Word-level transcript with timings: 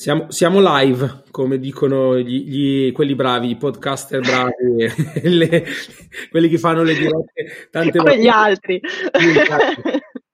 Siamo, 0.00 0.30
siamo 0.30 0.60
live, 0.62 1.24
come 1.30 1.58
dicono 1.58 2.18
gli, 2.18 2.46
gli, 2.46 2.92
quelli 2.92 3.14
bravi, 3.14 3.50
i 3.50 3.56
podcaster 3.56 4.20
bravi, 4.20 4.88
le, 5.28 5.66
quelli 6.30 6.48
che 6.48 6.56
fanno 6.56 6.82
le 6.82 6.94
dirette 6.94 7.68
tante 7.70 7.98
volte. 7.98 8.14
Quegli 8.14 8.26
altri. 8.26 8.80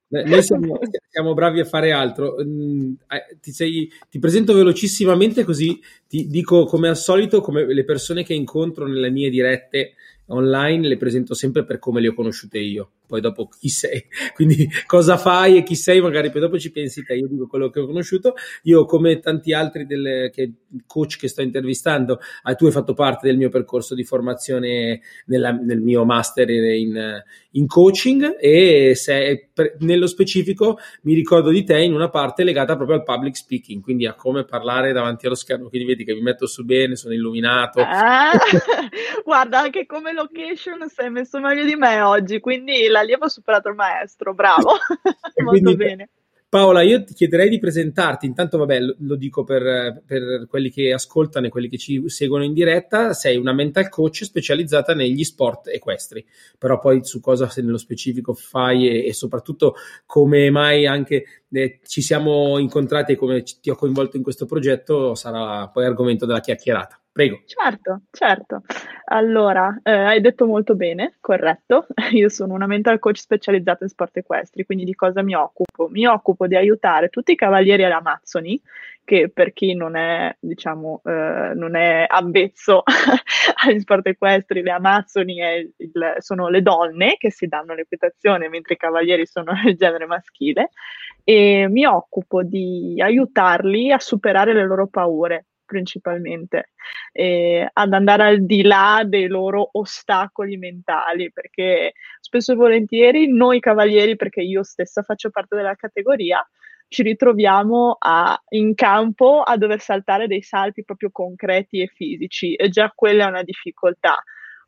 Noi 0.06 0.42
siamo, 0.44 0.78
siamo, 1.08 1.34
bravi 1.34 1.58
a 1.58 1.64
fare 1.64 1.90
altro. 1.90 2.36
Mm, 2.40 2.92
eh, 3.08 3.38
ti, 3.40 3.50
sei, 3.50 3.90
ti, 4.08 4.20
presento 4.20 4.54
velocissimamente 4.54 5.42
così 5.42 5.80
ti 6.06 6.28
dico 6.28 6.64
come 6.66 6.88
al 6.88 6.96
solito 6.96 7.40
come 7.40 7.66
le 7.66 7.84
persone 7.84 8.22
che 8.22 8.34
incontro 8.34 8.86
nelle 8.86 9.10
mie 9.10 9.30
dirette 9.30 9.94
online 10.26 10.86
le 10.86 10.96
presento 10.96 11.34
sempre 11.34 11.64
per 11.64 11.80
come 11.80 12.00
le 12.00 12.08
ho 12.08 12.14
conosciute 12.14 12.58
io 12.58 12.90
poi 13.06 13.20
dopo 13.20 13.48
chi 13.48 13.68
sei, 13.68 14.04
quindi 14.34 14.68
cosa 14.86 15.16
fai 15.16 15.56
e 15.56 15.62
chi 15.62 15.74
sei, 15.74 16.00
magari 16.00 16.30
poi 16.30 16.40
dopo 16.40 16.58
ci 16.58 16.70
pensi 16.70 17.04
te, 17.04 17.14
io 17.14 17.28
dico 17.28 17.46
quello 17.46 17.70
che 17.70 17.80
ho 17.80 17.86
conosciuto, 17.86 18.34
io 18.62 18.84
come 18.84 19.20
tanti 19.20 19.52
altri 19.52 19.86
del, 19.86 20.30
che, 20.32 20.52
coach 20.86 21.16
che 21.18 21.28
sto 21.28 21.42
intervistando, 21.42 22.20
ah, 22.42 22.54
tu 22.54 22.66
hai 22.66 22.72
fatto 22.72 22.94
parte 22.94 23.26
del 23.26 23.36
mio 23.36 23.48
percorso 23.48 23.94
di 23.94 24.04
formazione 24.04 25.00
nella, 25.26 25.52
nel 25.52 25.80
mio 25.80 26.04
master 26.04 26.48
in, 26.50 27.22
in 27.52 27.66
coaching 27.66 28.36
e 28.38 28.94
se, 28.94 29.48
per, 29.52 29.76
nello 29.80 30.06
specifico 30.06 30.78
mi 31.02 31.14
ricordo 31.14 31.50
di 31.50 31.64
te 31.64 31.80
in 31.80 31.94
una 31.94 32.10
parte 32.10 32.44
legata 32.44 32.76
proprio 32.76 32.96
al 32.96 33.04
public 33.04 33.36
speaking, 33.36 33.82
quindi 33.82 34.06
a 34.06 34.14
come 34.14 34.44
parlare 34.44 34.92
davanti 34.92 35.26
allo 35.26 35.34
schermo, 35.34 35.68
quindi 35.68 35.86
vedi 35.86 36.04
che 36.04 36.14
mi 36.14 36.22
metto 36.22 36.46
su 36.46 36.64
bene, 36.64 36.96
sono 36.96 37.14
illuminato. 37.14 37.80
Ah, 37.80 38.32
guarda, 39.24 39.60
anche 39.60 39.86
come 39.86 40.12
location 40.12 40.88
sei 40.88 41.10
messo 41.10 41.40
meglio 41.40 41.64
di 41.64 41.76
me 41.76 42.00
oggi, 42.00 42.40
quindi 42.40 42.88
l'allievo 42.96 43.24
ha 43.24 43.28
superato 43.28 43.68
il 43.68 43.74
maestro, 43.74 44.34
bravo, 44.34 44.72
molto 45.42 45.62
quindi, 45.62 45.76
bene. 45.76 46.08
Paola, 46.48 46.82
io 46.82 47.02
ti 47.02 47.12
chiederei 47.12 47.48
di 47.48 47.58
presentarti, 47.58 48.24
intanto 48.24 48.56
vabbè 48.56 48.78
lo, 48.78 48.94
lo 49.00 49.16
dico 49.16 49.42
per, 49.42 50.02
per, 50.06 50.46
quelli 50.48 50.70
che 50.70 50.92
ascoltano 50.92 51.46
e 51.46 51.48
quelli 51.48 51.68
che 51.68 51.76
ci 51.76 52.08
seguono 52.08 52.44
in 52.44 52.52
diretta, 52.52 53.12
sei 53.14 53.36
una 53.36 53.52
mental 53.52 53.88
coach 53.88 54.24
specializzata 54.24 54.94
negli 54.94 55.24
sport 55.24 55.66
equestri, 55.68 56.24
però 56.56 56.78
poi 56.78 57.04
su 57.04 57.20
cosa 57.20 57.50
nello 57.56 57.78
specifico 57.78 58.32
fai 58.32 58.88
e, 58.88 59.08
e 59.08 59.12
soprattutto 59.12 59.74
come 60.06 60.48
mai 60.50 60.86
anche 60.86 61.24
eh, 61.50 61.80
ci 61.84 62.00
siamo 62.00 62.58
incontrati 62.58 63.12
e 63.12 63.16
come 63.16 63.42
ti 63.42 63.68
ho 63.68 63.74
coinvolto 63.74 64.16
in 64.16 64.22
questo 64.22 64.46
progetto 64.46 65.16
sarà 65.16 65.68
poi 65.68 65.84
argomento 65.84 66.26
della 66.26 66.40
chiacchierata. 66.40 67.00
Prego. 67.16 67.40
Certo, 67.46 68.02
certo. 68.10 68.60
Allora, 69.06 69.80
eh, 69.82 69.90
hai 69.90 70.20
detto 70.20 70.44
molto 70.44 70.74
bene, 70.74 71.14
corretto. 71.18 71.86
Io 72.12 72.28
sono 72.28 72.52
una 72.52 72.66
mental 72.66 72.98
coach 72.98 73.16
specializzata 73.16 73.84
in 73.84 73.88
sport 73.88 74.18
equestri, 74.18 74.66
quindi 74.66 74.84
di 74.84 74.94
cosa 74.94 75.22
mi 75.22 75.34
occupo? 75.34 75.88
Mi 75.88 76.06
occupo 76.06 76.46
di 76.46 76.56
aiutare 76.56 77.08
tutti 77.08 77.32
i 77.32 77.34
cavalieri 77.34 77.84
alle 77.84 77.94
Amazzoni, 77.94 78.60
che 79.02 79.30
per 79.32 79.54
chi 79.54 79.74
non 79.74 79.96
è, 79.96 80.36
diciamo, 80.38 81.00
eh, 81.06 81.52
non 81.54 81.74
è 81.74 82.04
avvezzo 82.06 82.82
agli 83.64 83.80
sport 83.80 84.08
equestri, 84.08 84.60
le 84.60 84.72
Amazzoni 84.72 85.72
il, 85.74 86.16
sono 86.18 86.48
le 86.50 86.60
donne 86.60 87.14
che 87.16 87.30
si 87.30 87.46
danno 87.46 87.72
l'equitazione, 87.72 88.50
mentre 88.50 88.74
i 88.74 88.76
cavalieri 88.76 89.24
sono 89.24 89.52
il 89.64 89.74
genere 89.74 90.04
maschile, 90.04 90.68
e 91.24 91.66
mi 91.70 91.86
occupo 91.86 92.42
di 92.42 93.00
aiutarli 93.00 93.90
a 93.90 93.98
superare 93.98 94.52
le 94.52 94.66
loro 94.66 94.86
paure 94.86 95.46
principalmente, 95.66 96.70
eh, 97.12 97.68
ad 97.70 97.92
andare 97.92 98.24
al 98.24 98.46
di 98.46 98.62
là 98.62 99.02
dei 99.04 99.26
loro 99.26 99.68
ostacoli 99.72 100.56
mentali, 100.56 101.30
perché 101.32 101.92
spesso 102.20 102.52
e 102.52 102.56
volentieri 102.56 103.30
noi 103.30 103.60
cavalieri, 103.60 104.16
perché 104.16 104.40
io 104.40 104.62
stessa 104.62 105.02
faccio 105.02 105.30
parte 105.30 105.56
della 105.56 105.74
categoria, 105.74 106.46
ci 106.88 107.02
ritroviamo 107.02 107.96
a, 107.98 108.40
in 108.50 108.74
campo 108.74 109.42
a 109.42 109.56
dover 109.56 109.80
saltare 109.80 110.26
dei 110.26 110.42
salti 110.42 110.84
proprio 110.84 111.10
concreti 111.10 111.80
e 111.80 111.88
fisici 111.88 112.54
e 112.54 112.68
già 112.68 112.92
quella 112.94 113.26
è 113.26 113.28
una 113.28 113.42
difficoltà. 113.42 114.22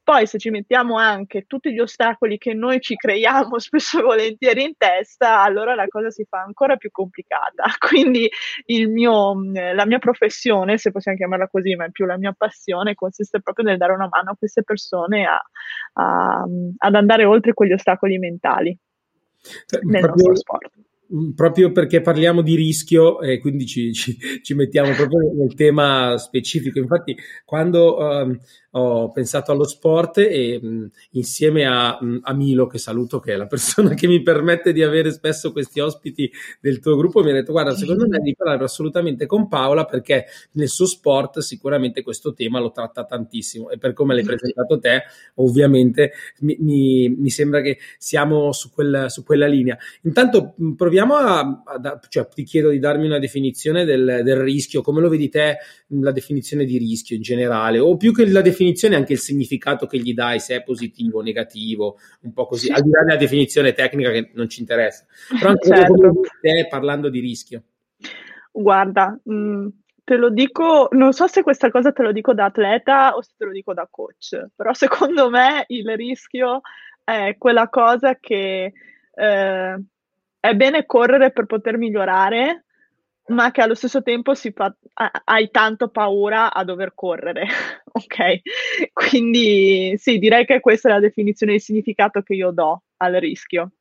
Poi 0.08 0.26
se 0.26 0.38
ci 0.38 0.48
mettiamo 0.48 0.96
anche 0.96 1.44
tutti 1.46 1.70
gli 1.70 1.80
ostacoli 1.80 2.38
che 2.38 2.54
noi 2.54 2.80
ci 2.80 2.94
creiamo 2.94 3.58
spesso 3.60 3.98
e 3.98 4.02
volentieri 4.02 4.62
in 4.62 4.72
testa, 4.74 5.42
allora 5.42 5.74
la 5.74 5.86
cosa 5.86 6.08
si 6.08 6.24
fa 6.26 6.38
ancora 6.38 6.76
più 6.76 6.90
complicata. 6.90 7.64
Quindi 7.78 8.26
mio, 8.88 9.34
la 9.52 9.84
mia 9.84 9.98
professione, 9.98 10.78
se 10.78 10.92
possiamo 10.92 11.18
chiamarla 11.18 11.48
così, 11.48 11.74
ma 11.74 11.84
è 11.84 11.90
più 11.90 12.06
la 12.06 12.16
mia 12.16 12.32
passione, 12.34 12.94
consiste 12.94 13.42
proprio 13.42 13.66
nel 13.66 13.76
dare 13.76 13.92
una 13.92 14.08
mano 14.10 14.30
a 14.30 14.36
queste 14.38 14.62
persone 14.62 15.26
a, 15.26 15.42
a, 16.02 16.42
ad 16.78 16.94
andare 16.94 17.26
oltre 17.26 17.52
quegli 17.52 17.72
ostacoli 17.72 18.16
mentali 18.16 18.74
cioè, 19.66 19.82
nel 19.82 20.00
proprio, 20.00 20.28
nostro 20.28 20.36
sport. 20.36 20.72
Proprio 21.34 21.72
perché 21.72 22.02
parliamo 22.02 22.42
di 22.42 22.54
rischio 22.54 23.20
e 23.20 23.38
quindi 23.40 23.64
ci, 23.66 23.92
ci, 23.92 24.16
ci 24.42 24.54
mettiamo 24.54 24.94
proprio 24.94 25.32
nel 25.34 25.54
tema 25.54 26.18
specifico. 26.18 26.78
Infatti, 26.78 27.16
quando 27.44 27.96
um, 27.96 28.38
ho 28.78 29.10
pensato 29.10 29.52
allo 29.52 29.66
sport 29.66 30.18
e 30.18 30.58
mh, 30.60 30.90
insieme 31.12 31.66
a, 31.66 31.98
mh, 32.00 32.18
a, 32.22 32.34
Milo, 32.34 32.66
che 32.66 32.78
saluto, 32.78 33.18
che 33.18 33.34
è 33.34 33.36
la 33.36 33.46
persona 33.46 33.94
che 33.94 34.06
mi 34.06 34.22
permette 34.22 34.72
di 34.72 34.82
avere 34.82 35.10
spesso 35.10 35.52
questi 35.52 35.80
ospiti 35.80 36.30
del 36.60 36.78
tuo 36.78 36.96
gruppo, 36.96 37.22
mi 37.22 37.30
ha 37.30 37.34
detto 37.34 37.52
guarda, 37.52 37.74
secondo 37.74 38.06
me 38.06 38.18
devi 38.18 38.34
parlare 38.36 38.64
assolutamente 38.64 39.26
con 39.26 39.48
Paola 39.48 39.84
perché 39.84 40.26
nel 40.52 40.68
suo 40.68 40.86
sport 40.86 41.40
sicuramente 41.40 42.02
questo 42.02 42.32
tema 42.32 42.60
lo 42.60 42.70
tratta 42.70 43.04
tantissimo. 43.04 43.70
E 43.70 43.78
per 43.78 43.92
come 43.92 44.14
l'hai 44.14 44.24
presentato 44.24 44.78
te, 44.78 45.02
ovviamente 45.36 46.12
mi, 46.40 46.56
mi, 46.60 47.08
mi 47.08 47.30
sembra 47.30 47.60
che 47.60 47.78
siamo 47.98 48.52
su, 48.52 48.70
quel, 48.70 49.06
su, 49.08 49.24
quella 49.24 49.46
linea. 49.46 49.76
Intanto 50.02 50.54
proviamo 50.76 51.14
a, 51.14 51.62
a, 51.64 52.00
cioè 52.08 52.28
ti 52.32 52.44
chiedo 52.44 52.70
di 52.70 52.78
darmi 52.78 53.06
una 53.06 53.18
definizione 53.18 53.84
del, 53.84 54.20
del 54.22 54.36
rischio, 54.36 54.82
come 54.82 55.00
lo 55.00 55.08
vedi 55.08 55.28
te, 55.28 55.56
la 55.88 56.12
definizione 56.12 56.64
di 56.64 56.78
rischio 56.78 57.16
in 57.16 57.22
generale, 57.22 57.78
o 57.78 57.96
più 57.96 58.12
che 58.12 58.26
la 58.28 58.40
definizione 58.40 58.67
definizione 58.68 58.96
anche 58.96 59.12
il 59.12 59.18
significato 59.18 59.86
che 59.86 59.98
gli 59.98 60.14
dai, 60.14 60.40
se 60.40 60.56
è 60.56 60.62
positivo, 60.62 61.22
negativo, 61.22 61.98
un 62.22 62.32
po' 62.32 62.46
così, 62.46 62.66
sì. 62.66 62.72
al 62.72 62.82
di 62.82 62.90
là 62.90 63.02
della 63.02 63.16
definizione 63.16 63.72
tecnica 63.72 64.10
che 64.10 64.30
non 64.34 64.48
ci 64.48 64.60
interessa. 64.60 65.06
Però 65.38 65.50
anche 65.50 65.68
certo. 65.68 66.20
te 66.40 66.66
parlando 66.68 67.08
di 67.08 67.20
rischio. 67.20 67.62
Guarda, 68.50 69.18
mh, 69.22 69.34
mm, 69.34 69.68
te 70.04 70.16
lo 70.16 70.30
dico, 70.30 70.88
non 70.92 71.12
so 71.12 71.26
se 71.26 71.42
questa 71.42 71.70
cosa 71.70 71.92
te 71.92 72.02
lo 72.02 72.12
dico 72.12 72.34
da 72.34 72.46
atleta 72.46 73.14
o 73.14 73.22
se 73.22 73.32
te 73.36 73.44
lo 73.44 73.52
dico 73.52 73.72
da 73.72 73.88
coach, 73.90 74.46
però 74.54 74.72
secondo 74.74 75.30
me 75.30 75.64
il 75.68 75.88
rischio 75.96 76.60
è 77.04 77.36
quella 77.38 77.68
cosa 77.68 78.16
che 78.16 78.72
eh, 79.14 79.82
è 80.40 80.54
bene 80.54 80.86
correre 80.86 81.30
per 81.30 81.46
poter 81.46 81.78
migliorare, 81.78 82.64
ma 83.28 83.50
che 83.50 83.60
allo 83.60 83.74
stesso 83.74 84.02
tempo 84.02 84.34
fa, 84.34 84.74
hai 85.24 85.50
tanto 85.50 85.88
paura 85.88 86.52
a 86.52 86.64
dover 86.64 86.92
correre, 86.94 87.46
ok? 87.92 88.92
Quindi 88.92 89.94
sì, 89.96 90.18
direi 90.18 90.44
che 90.44 90.60
questa 90.60 90.88
è 90.88 90.92
la 90.92 91.00
definizione 91.00 91.52
di 91.52 91.60
significato 91.60 92.22
che 92.22 92.34
io 92.34 92.50
do 92.50 92.82
al 92.98 93.14
rischio. 93.14 93.72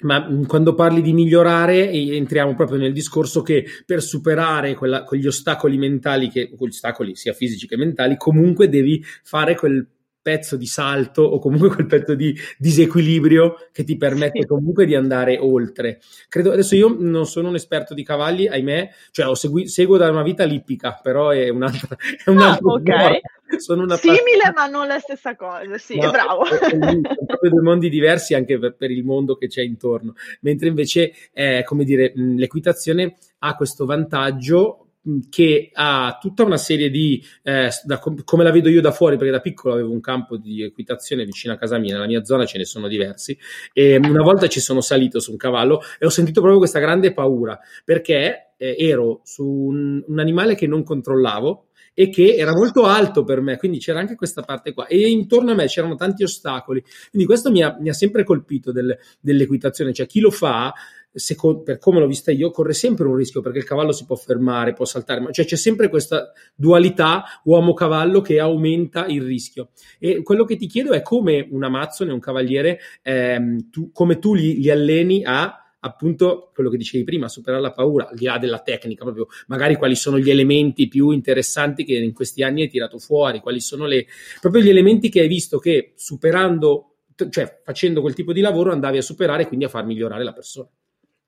Ma 0.00 0.28
mm, 0.28 0.44
quando 0.44 0.74
parli 0.74 1.00
di 1.00 1.12
migliorare, 1.12 1.90
entriamo 1.90 2.54
proprio 2.54 2.78
nel 2.78 2.92
discorso 2.92 3.42
che 3.42 3.64
per 3.86 4.02
superare 4.02 4.74
quella, 4.74 5.04
quegli 5.04 5.26
ostacoli 5.26 5.78
mentali, 5.78 6.28
che, 6.28 6.50
ostacoli 6.58 7.14
sia 7.14 7.32
fisici 7.32 7.66
che 7.66 7.76
mentali, 7.76 8.16
comunque 8.16 8.68
devi 8.68 9.02
fare 9.22 9.54
quel 9.54 9.86
pezzo 10.22 10.56
di 10.56 10.66
salto 10.66 11.22
o 11.22 11.38
comunque 11.38 11.68
quel 11.70 11.86
pezzo 11.86 12.14
di 12.14 12.34
disequilibrio 12.56 13.56
che 13.72 13.84
ti 13.84 13.96
permette 13.96 14.46
comunque 14.46 14.86
di 14.86 14.94
andare 14.94 15.36
oltre. 15.38 16.00
Credo, 16.28 16.52
adesso 16.52 16.76
io 16.76 16.94
non 16.96 17.26
sono 17.26 17.48
un 17.48 17.56
esperto 17.56 17.92
di 17.92 18.04
cavalli, 18.04 18.46
ahimè, 18.46 18.90
cioè 19.10 19.34
segui, 19.36 19.68
seguo 19.68 19.96
da 19.96 20.08
una 20.08 20.22
vita 20.22 20.44
lippica, 20.44 20.98
però 21.02 21.30
è 21.30 21.48
un'altra... 21.48 21.96
È 22.24 22.30
un'altra 22.30 22.70
ah, 22.70 22.74
ok. 22.74 23.20
Sono 23.58 23.82
una 23.82 23.96
Simile 23.96 24.20
parte... 24.42 24.52
ma 24.54 24.66
non 24.66 24.86
la 24.86 24.98
stessa 24.98 25.36
cosa, 25.36 25.76
sì, 25.76 25.96
ma, 25.96 26.10
bravo. 26.10 26.44
Sono 26.44 27.00
proprio 27.26 27.50
due 27.50 27.62
mondi 27.62 27.90
diversi 27.90 28.34
anche 28.34 28.58
per, 28.58 28.76
per, 28.76 28.90
il 28.90 29.04
mondo 29.04 29.34
che 29.36 29.48
c'è 29.48 29.62
intorno, 29.62 30.14
mentre 30.40 30.68
invece, 30.68 31.12
eh, 31.32 31.62
come 31.64 31.84
dire, 31.84 32.12
l'equitazione 32.14 33.16
ha 33.40 33.56
questo 33.56 33.84
vantaggio 33.84 34.91
che 35.28 35.70
ha 35.72 36.18
tutta 36.20 36.44
una 36.44 36.56
serie 36.56 36.88
di, 36.88 37.22
eh, 37.42 37.68
da, 37.84 37.98
come 37.98 38.44
la 38.44 38.50
vedo 38.50 38.68
io 38.68 38.80
da 38.80 38.92
fuori, 38.92 39.16
perché 39.16 39.32
da 39.32 39.40
piccolo 39.40 39.74
avevo 39.74 39.90
un 39.90 40.00
campo 40.00 40.36
di 40.36 40.62
equitazione 40.62 41.24
vicino 41.24 41.52
a 41.52 41.56
casa 41.56 41.78
mia, 41.78 41.94
nella 41.94 42.06
mia 42.06 42.24
zona 42.24 42.44
ce 42.44 42.58
ne 42.58 42.64
sono 42.64 42.88
diversi, 42.88 43.36
e 43.72 43.96
una 43.96 44.22
volta 44.22 44.46
ci 44.48 44.60
sono 44.60 44.80
salito 44.80 45.20
su 45.20 45.32
un 45.32 45.36
cavallo 45.36 45.80
e 45.98 46.06
ho 46.06 46.10
sentito 46.10 46.40
proprio 46.40 46.58
questa 46.58 46.78
grande 46.78 47.12
paura, 47.12 47.58
perché 47.84 48.52
eh, 48.56 48.76
ero 48.78 49.20
su 49.24 49.44
un, 49.44 50.04
un 50.06 50.18
animale 50.18 50.54
che 50.54 50.66
non 50.66 50.84
controllavo, 50.84 51.66
e 51.94 52.08
che 52.08 52.36
era 52.36 52.54
molto 52.54 52.84
alto 52.84 53.22
per 53.22 53.40
me, 53.40 53.58
quindi 53.58 53.78
c'era 53.78 54.00
anche 54.00 54.14
questa 54.14 54.42
parte 54.42 54.72
qua 54.72 54.86
e 54.86 55.10
intorno 55.10 55.50
a 55.50 55.54
me 55.54 55.66
c'erano 55.66 55.94
tanti 55.94 56.22
ostacoli, 56.22 56.82
quindi 57.10 57.26
questo 57.26 57.50
mi 57.50 57.62
ha, 57.62 57.76
mi 57.78 57.90
ha 57.90 57.92
sempre 57.92 58.24
colpito 58.24 58.72
del, 58.72 58.96
dell'equitazione, 59.20 59.92
cioè 59.92 60.06
chi 60.06 60.20
lo 60.20 60.30
fa 60.30 60.72
secondo, 61.12 61.62
per 61.62 61.78
come 61.78 62.00
l'ho 62.00 62.06
vista 62.06 62.30
io, 62.30 62.50
corre 62.50 62.72
sempre 62.72 63.06
un 63.06 63.14
rischio 63.14 63.40
perché 63.40 63.58
il 63.58 63.64
cavallo 63.64 63.92
si 63.92 64.04
può 64.04 64.16
fermare, 64.16 64.72
può 64.72 64.84
saltare, 64.84 65.20
ma 65.20 65.30
cioè 65.30 65.44
c'è 65.44 65.56
sempre 65.56 65.88
questa 65.88 66.32
dualità 66.54 67.24
uomo-cavallo 67.44 68.20
che 68.20 68.40
aumenta 68.40 69.06
il 69.06 69.22
rischio. 69.22 69.70
E 69.98 70.22
quello 70.22 70.44
che 70.44 70.56
ti 70.56 70.66
chiedo 70.66 70.92
è 70.92 71.02
come 71.02 71.46
un 71.50 71.62
amazzone, 71.62 72.12
un 72.12 72.20
cavaliere, 72.20 72.78
ehm, 73.02 73.70
tu, 73.70 73.90
come 73.92 74.18
tu 74.18 74.34
li, 74.34 74.60
li 74.60 74.70
alleni 74.70 75.22
a 75.24 75.56
appunto 75.84 76.50
quello 76.54 76.70
che 76.70 76.76
dicevi 76.76 77.04
prima, 77.04 77.28
superare 77.28 77.60
la 77.60 77.72
paura, 77.72 78.08
al 78.08 78.16
di 78.16 78.24
là 78.24 78.38
della 78.38 78.60
tecnica, 78.60 79.02
proprio 79.04 79.26
magari 79.48 79.76
quali 79.76 79.96
sono 79.96 80.18
gli 80.18 80.30
elementi 80.30 80.88
più 80.88 81.10
interessanti 81.10 81.84
che 81.84 81.96
in 81.96 82.12
questi 82.12 82.42
anni 82.42 82.62
hai 82.62 82.68
tirato 82.68 82.98
fuori, 82.98 83.40
quali 83.40 83.60
sono 83.60 83.86
le, 83.86 84.06
proprio 84.40 84.62
gli 84.62 84.68
elementi 84.68 85.08
che 85.08 85.20
hai 85.20 85.28
visto 85.28 85.58
che 85.58 85.92
superando, 85.96 86.98
cioè 87.30 87.60
facendo 87.64 88.00
quel 88.00 88.14
tipo 88.14 88.32
di 88.32 88.40
lavoro 88.40 88.70
andavi 88.70 88.98
a 88.98 89.02
superare 89.02 89.42
e 89.42 89.46
quindi 89.46 89.64
a 89.64 89.68
far 89.68 89.84
migliorare 89.84 90.22
la 90.22 90.32
persona. 90.32 90.68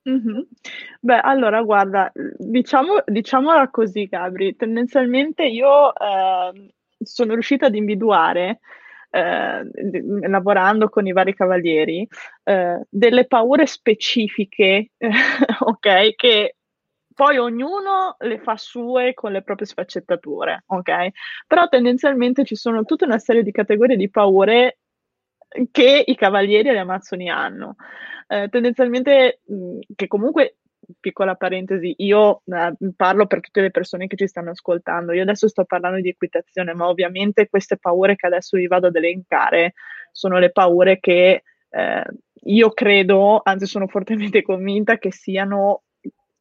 Mh-mh. 0.07 0.47
Beh, 1.01 1.19
allora 1.23 1.63
guarda, 1.63 2.13
diciamo 2.37 3.03
diciamola 3.07 3.71
così 3.71 4.05
Gabri, 4.07 4.55
tendenzialmente 4.55 5.45
io, 5.47 5.95
ehm, 5.95 6.69
sono 6.99 7.33
riuscita 7.33 7.67
ad 7.67 7.75
individuare, 7.75 8.61
ehm, 9.11 10.29
lavorando 10.29 10.89
con 10.91 11.07
i 11.07 11.13
vari 11.13 11.35
cavalieri, 11.35 12.07
ehm, 12.45 12.83
delle 12.91 13.27
paure 13.27 13.65
specifiche, 13.67 14.91
okay, 15.61 16.15
che 16.15 16.57
poi 17.15 17.39
ognuno 17.39 18.17
le 18.19 18.41
fa 18.41 18.57
sue 18.59 19.15
con 19.15 19.33
le 19.33 19.43
proprie 19.43 19.67
sfaccettature, 19.67 20.65
okay, 20.67 21.11
però 21.47 21.67
tendenzialmente 21.69 22.45
ci 22.45 22.57
sono 22.57 22.85
tutta 22.85 23.07
una 23.07 23.19
serie 23.19 23.43
di 23.43 23.53
categorie 23.53 23.97
di 23.97 24.11
paure 24.11 24.79
che 25.71 26.03
i 26.05 26.17
cavalieri 26.17 26.69
e 26.69 26.73
le 26.73 26.79
amazzoni 26.81 27.31
hanno. 27.31 27.77
Eh, 28.27 28.49
tendenzialmente, 28.49 29.41
mh, 29.47 29.55
mhmm, 29.55 29.79
che 29.95 30.07
comunque, 30.07 30.57
piccola 31.01 31.35
parentesi, 31.35 31.95
io 31.99 32.43
eh, 32.47 32.75
parlo 32.97 33.27
per 33.27 33.41
tutte 33.41 33.61
le 33.63 33.71
persone 33.71 34.07
che 34.07 34.17
ci 34.17 34.27
stanno 34.27 34.51
ascoltando. 34.51 35.13
Io 35.13 35.23
adesso 35.23 35.49
sto 35.49 35.65
parlando 35.65 36.01
di 36.01 36.09
equitazione, 36.09 36.75
ma 36.75 36.89
ovviamente 36.89 37.49
queste 37.49 37.77
paure 37.79 38.17
che 38.17 38.27
adesso 38.27 38.57
vi 38.57 38.67
vado 38.67 38.89
ad 38.89 38.97
elencare 38.97 39.75
sono 40.13 40.39
le 40.39 40.51
paure 40.53 41.01
che 41.01 41.43
eh, 41.71 42.05
io 42.47 42.71
credo, 42.71 43.41
anzi 43.43 43.67
sono 43.67 43.87
fortemente 43.89 44.43
convinta 44.43 44.99
che 44.99 45.13
siano 45.13 45.84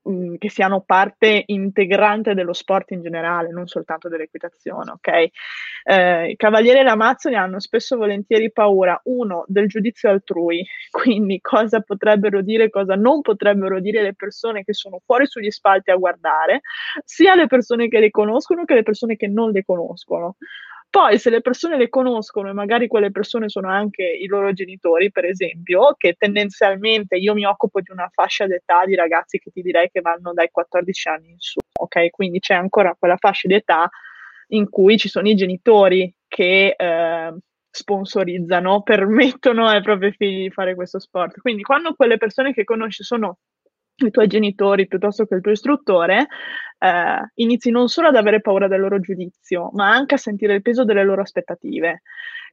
mh, 0.04 0.36
che 0.38 0.50
siano 0.50 0.82
parte 0.82 1.44
integrante 1.48 2.34
dello 2.34 2.54
sport 2.54 2.92
in 2.92 3.02
generale, 3.02 3.50
non 3.52 3.68
soltanto 3.68 4.10
dell'equitazione, 4.10 4.92
ok? 4.92 5.28
Eh, 5.86 6.30
I 6.32 6.36
cavalieri 6.36 6.80
e 6.80 6.84
le 6.84 6.90
amazzoni 6.90 7.36
hanno 7.36 7.60
spesso 7.60 7.96
e 7.96 7.98
volentieri 7.98 8.52
paura, 8.52 9.00
uno, 9.06 9.44
del 9.48 9.68
giudizio 9.68 10.10
altrui, 10.10 10.66
quindi 10.92 11.40
cosa 11.42 11.82
potrebbero 11.82 12.42
dire, 12.42 12.70
cosa 12.70 12.96
non 12.96 13.22
potrebbero 13.22 13.80
dire 13.80 14.02
le 14.02 14.14
persone 14.16 14.64
che 14.64 14.74
sono 14.74 15.00
fuori 15.06 15.26
sugli 15.28 15.52
spalti 15.52 15.92
a 15.92 15.96
guardare, 15.96 16.62
sia 17.04 17.36
le 17.36 17.48
persone 17.48 17.88
che 17.88 18.00
le 18.00 18.10
conoscono 18.12 18.66
che 18.66 18.74
le 18.76 18.84
persone 18.84 19.16
che 19.16 19.28
non 19.28 19.52
le 19.52 19.64
conoscono. 19.64 20.36
Poi 20.94 21.18
se 21.18 21.32
le 21.32 21.42
persone 21.42 21.76
le 21.76 21.90
conoscono 21.90 22.50
e 22.50 22.54
magari 22.54 22.86
quelle 22.86 23.10
persone 23.10 23.50
sono 23.50 23.68
anche 23.68 24.04
i 24.04 24.28
loro 24.28 24.54
genitori, 24.54 25.12
per 25.12 25.26
esempio, 25.26 25.96
che 25.98 26.14
tendenzialmente 26.14 27.16
io 27.16 27.34
mi 27.34 27.46
occupo 27.46 27.82
di 27.82 27.90
una 27.90 28.08
fascia 28.14 28.46
d'età 28.46 28.86
di 28.86 28.94
ragazzi 28.94 29.40
che 29.40 29.50
ti 29.50 29.64
direi 29.64 29.90
che 29.90 30.02
vanno 30.02 30.34
dai 30.34 30.50
14 30.52 31.08
anni 31.08 31.30
in 31.32 31.40
su, 31.40 31.58
ok? 31.80 32.12
Quindi 32.12 32.38
c'è 32.38 32.54
ancora 32.54 32.96
quella 32.96 33.18
fascia 33.18 33.48
d'età 33.48 33.90
in 34.50 34.70
cui 34.70 35.00
ci 35.00 35.10
sono 35.10 35.28
i 35.28 35.34
genitori 35.34 36.14
che 36.28 36.76
eh, 36.78 37.34
sponsorizzano, 37.72 38.84
permettono 38.86 39.66
ai 39.66 39.82
propri 39.82 40.12
figli 40.12 40.44
di 40.44 40.52
fare 40.52 40.76
questo 40.76 41.00
sport. 41.00 41.42
Quindi 41.42 41.64
quando 41.64 41.96
quelle 41.96 42.18
persone 42.18 42.54
che 42.54 42.64
conosci 42.66 43.02
sono 43.02 43.40
i 44.08 44.12
tuoi 44.12 44.28
genitori 44.28 44.88
piuttosto 44.88 45.26
che 45.26 45.36
il 45.36 45.42
tuo 45.42 45.52
istruttore, 45.52 46.28
eh, 46.80 47.32
inizi 47.36 47.72
non 47.72 47.88
solo 47.88 48.10
ad 48.10 48.16
avere 48.16 48.42
paura 48.42 48.68
del 48.68 48.82
loro 48.82 49.00
giudizio, 49.00 49.70
ma 49.74 49.90
anche 49.90 50.16
a 50.16 50.18
sentire 50.18 50.56
il 50.56 50.62
peso 50.62 50.84
delle 50.84 51.04
loro 51.04 51.22
aspettative. 51.22 52.02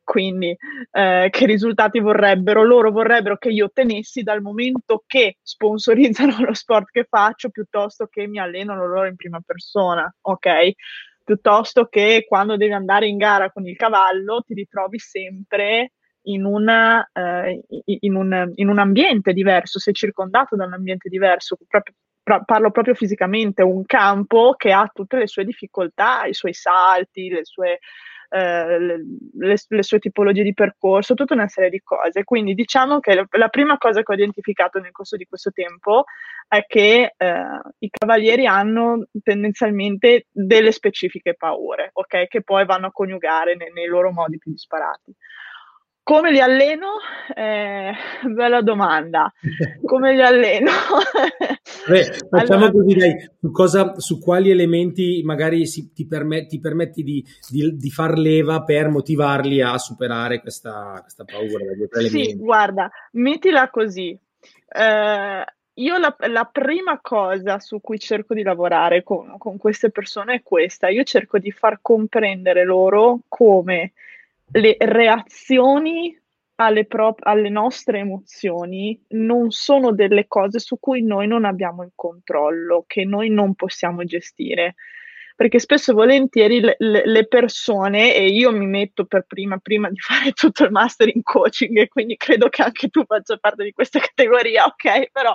Quindi, 0.02 0.56
eh, 0.92 1.28
che 1.30 1.46
risultati 1.46 2.00
vorrebbero? 2.00 2.64
Loro 2.64 2.90
vorrebbero 2.90 3.36
che 3.36 3.50
io 3.50 3.66
ottenessi 3.66 4.22
dal 4.22 4.40
momento 4.40 5.04
che 5.06 5.36
sponsorizzano 5.42 6.36
lo 6.44 6.54
sport 6.54 6.90
che 6.90 7.06
faccio 7.08 7.50
piuttosto 7.50 8.06
che 8.06 8.26
mi 8.26 8.38
allenano 8.38 8.86
loro 8.86 9.06
in 9.06 9.16
prima 9.16 9.40
persona, 9.44 10.12
ok? 10.22 10.70
Piuttosto 11.22 11.86
che 11.86 12.24
quando 12.26 12.56
devi 12.56 12.72
andare 12.72 13.06
in 13.06 13.18
gara 13.18 13.52
con 13.52 13.66
il 13.68 13.76
cavallo 13.76 14.42
ti 14.42 14.54
ritrovi 14.54 14.98
sempre 14.98 15.92
in, 16.22 16.44
una, 16.44 17.08
eh, 17.12 17.62
in, 17.84 18.14
un, 18.14 18.52
in, 18.54 18.68
un, 18.68 18.78
ambiente 18.78 19.32
diverso, 19.32 19.78
sei 19.78 19.94
circondato 19.94 20.56
da 20.56 20.64
un 20.64 20.74
ambiente 20.74 21.08
diverso, 21.08 21.56
proprio, 21.66 21.94
pro, 22.22 22.42
parlo 22.44 22.70
proprio 22.70 22.94
fisicamente, 22.94 23.62
un 23.62 23.84
campo 23.86 24.54
che 24.56 24.72
ha 24.72 24.90
tutte 24.92 25.18
le 25.18 25.26
sue 25.26 25.44
difficoltà, 25.44 26.24
i 26.24 26.34
suoi 26.34 26.52
salti, 26.52 27.28
le 27.28 27.44
sue, 27.44 27.78
eh, 28.28 28.78
le, 28.78 28.96
le, 29.38 29.56
le, 29.66 29.82
sue 29.82 29.98
tipologie 29.98 30.42
di 30.42 30.54
percorso, 30.54 31.14
tutta 31.14 31.34
una 31.34 31.48
serie 31.48 31.70
di 31.70 31.80
cose. 31.80 32.24
Quindi 32.24 32.54
diciamo 32.54 33.00
che 33.00 33.26
la 33.28 33.48
prima 33.48 33.78
cosa 33.78 34.02
che 34.02 34.12
ho 34.12 34.14
identificato 34.14 34.78
nel 34.78 34.92
corso 34.92 35.16
di 35.16 35.26
questo 35.26 35.50
tempo 35.50 36.04
è 36.46 36.64
che 36.66 37.14
eh, 37.16 37.42
i 37.78 37.90
cavalieri 37.90 38.46
hanno 38.46 39.06
tendenzialmente 39.22 40.26
delle 40.30 40.72
specifiche 40.72 41.34
paure, 41.34 41.90
ok? 41.92 42.26
Che 42.26 42.42
poi 42.42 42.64
vanno 42.66 42.86
a 42.86 42.92
coniugare 42.92 43.54
nei, 43.56 43.72
nei 43.72 43.86
loro 43.86 44.10
modi 44.10 44.38
più 44.38 44.50
disparati. 44.50 45.14
Come 46.02 46.32
li 46.32 46.40
alleno? 46.40 46.98
Eh, 47.34 47.92
bella 48.28 48.62
domanda. 48.62 49.32
Come 49.84 50.14
li 50.14 50.22
alleno? 50.22 50.70
Beh, 51.88 52.04
facciamo 52.28 52.64
allora, 52.64 52.70
così, 52.72 52.94
dai, 52.96 53.30
su, 53.38 53.50
cosa, 53.50 53.98
su 53.98 54.18
quali 54.18 54.50
elementi 54.50 55.22
magari 55.24 55.66
si, 55.66 55.92
ti, 55.92 56.06
permet, 56.06 56.48
ti, 56.48 56.58
permetti 56.58 57.02
di, 57.02 57.24
di, 57.48 57.76
di, 57.76 57.90
far 57.90 58.18
leva 58.18 58.62
per 58.62 58.88
motivarli 58.88 59.60
a 59.60 59.78
superare 59.78 60.40
questa, 60.40 60.98
questa 61.00 61.24
paura? 61.24 61.64
Sì, 62.08 62.36
guarda, 62.36 62.90
mettila 63.12 63.70
così. 63.70 64.18
Eh, 64.68 65.44
io 65.74 65.98
la, 65.98 66.14
la, 66.28 66.44
prima 66.44 66.98
cosa 67.00 67.58
su 67.58 67.80
cui 67.80 67.98
cerco 67.98 68.34
di 68.34 68.42
lavorare 68.42 69.02
con, 69.02 69.36
con 69.38 69.56
queste 69.56 69.90
persone 69.90 70.34
è 70.36 70.42
questa. 70.42 70.88
Io 70.88 71.04
cerco 71.04 71.38
di 71.38 71.50
far 71.50 71.78
comprendere 71.80 72.64
loro 72.64 73.20
come 73.28 73.92
le 74.52 74.76
reazioni 74.78 76.16
alle, 76.56 76.86
pro- 76.86 77.14
alle 77.20 77.48
nostre 77.48 78.00
emozioni 78.00 79.02
non 79.10 79.50
sono 79.50 79.92
delle 79.92 80.26
cose 80.26 80.58
su 80.58 80.78
cui 80.78 81.02
noi 81.02 81.26
non 81.26 81.44
abbiamo 81.44 81.82
il 81.82 81.92
controllo, 81.94 82.84
che 82.86 83.04
noi 83.04 83.30
non 83.30 83.54
possiamo 83.54 84.04
gestire 84.04 84.74
perché 85.40 85.58
spesso 85.58 85.92
e 85.92 85.94
volentieri 85.94 86.60
le, 86.60 86.76
le, 86.78 87.26
persone, 87.26 88.14
e 88.14 88.28
io 88.28 88.52
mi 88.52 88.66
metto 88.66 89.06
per 89.06 89.24
prima, 89.26 89.56
prima 89.56 89.88
di 89.88 89.96
fare 90.04 90.32
tutto 90.32 90.64
il 90.64 90.70
master 90.70 91.08
in 91.08 91.22
coaching, 91.22 91.78
e 91.78 91.88
quindi 91.88 92.18
credo 92.18 92.50
che 92.50 92.62
anche 92.62 92.88
tu 92.88 93.06
faccia 93.06 93.38
parte 93.38 93.64
di 93.64 93.72
questa 93.72 94.00
categoria, 94.00 94.66
ok? 94.66 95.10
Però 95.10 95.34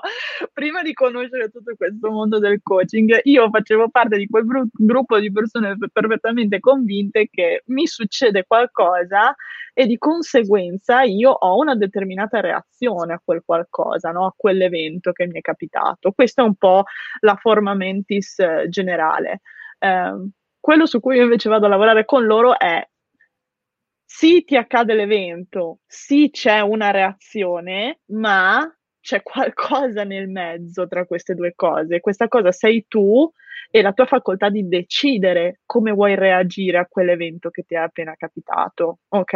prima 0.53 0.83
di 0.83 0.93
conoscere 0.93 1.49
tutto 1.49 1.73
questo 1.75 2.11
mondo 2.11 2.37
del 2.37 2.59
coaching, 2.61 3.19
io 3.23 3.49
facevo 3.49 3.89
parte 3.89 4.17
di 4.17 4.27
quel 4.27 4.45
bru- 4.45 4.69
gruppo 4.71 5.17
di 5.17 5.31
persone 5.31 5.75
perfettamente 5.91 6.59
convinte 6.59 7.27
che 7.31 7.63
mi 7.65 7.87
succede 7.87 8.45
qualcosa 8.45 9.35
e 9.73 9.87
di 9.87 9.97
conseguenza 9.97 11.01
io 11.01 11.31
ho 11.31 11.57
una 11.57 11.75
determinata 11.75 12.41
reazione 12.41 13.13
a 13.13 13.21
quel 13.25 13.41
qualcosa, 13.43 14.11
no? 14.11 14.27
a 14.27 14.33
quell'evento 14.37 15.11
che 15.13 15.25
mi 15.25 15.39
è 15.39 15.41
capitato. 15.41 16.11
Questa 16.11 16.43
è 16.43 16.45
un 16.45 16.53
po' 16.53 16.83
la 17.21 17.35
forma 17.37 17.73
mentis 17.73 18.37
eh, 18.37 18.67
generale. 18.69 19.41
Eh, 19.85 20.29
quello 20.59 20.85
su 20.87 20.99
cui 20.99 21.17
io 21.17 21.23
invece 21.23 21.47
vado 21.49 21.67
a 21.67 21.69
lavorare 21.69 22.05
con 22.05 22.25
loro 22.25 22.57
è 22.57 22.83
sì 24.07 24.43
ti 24.43 24.55
accade 24.55 24.93
l'evento, 24.93 25.79
sì 25.85 26.29
c'è 26.31 26.59
una 26.61 26.91
reazione, 26.91 27.99
ma 28.11 28.67
c'è 28.99 29.21
qualcosa 29.21 30.03
nel 30.03 30.27
mezzo 30.29 30.87
tra 30.87 31.05
queste 31.05 31.35
due 31.35 31.53
cose. 31.55 31.99
Questa 31.99 32.27
cosa 32.27 32.51
sei 32.51 32.85
tu 32.87 33.29
e 33.69 33.81
la 33.81 33.93
tua 33.93 34.05
facoltà 34.05 34.49
di 34.49 34.67
decidere 34.67 35.61
come 35.65 35.91
vuoi 35.91 36.15
reagire 36.15 36.77
a 36.79 36.87
quell'evento 36.87 37.49
che 37.49 37.63
ti 37.63 37.75
è 37.75 37.77
appena 37.79 38.15
capitato, 38.15 38.99
ok? 39.09 39.33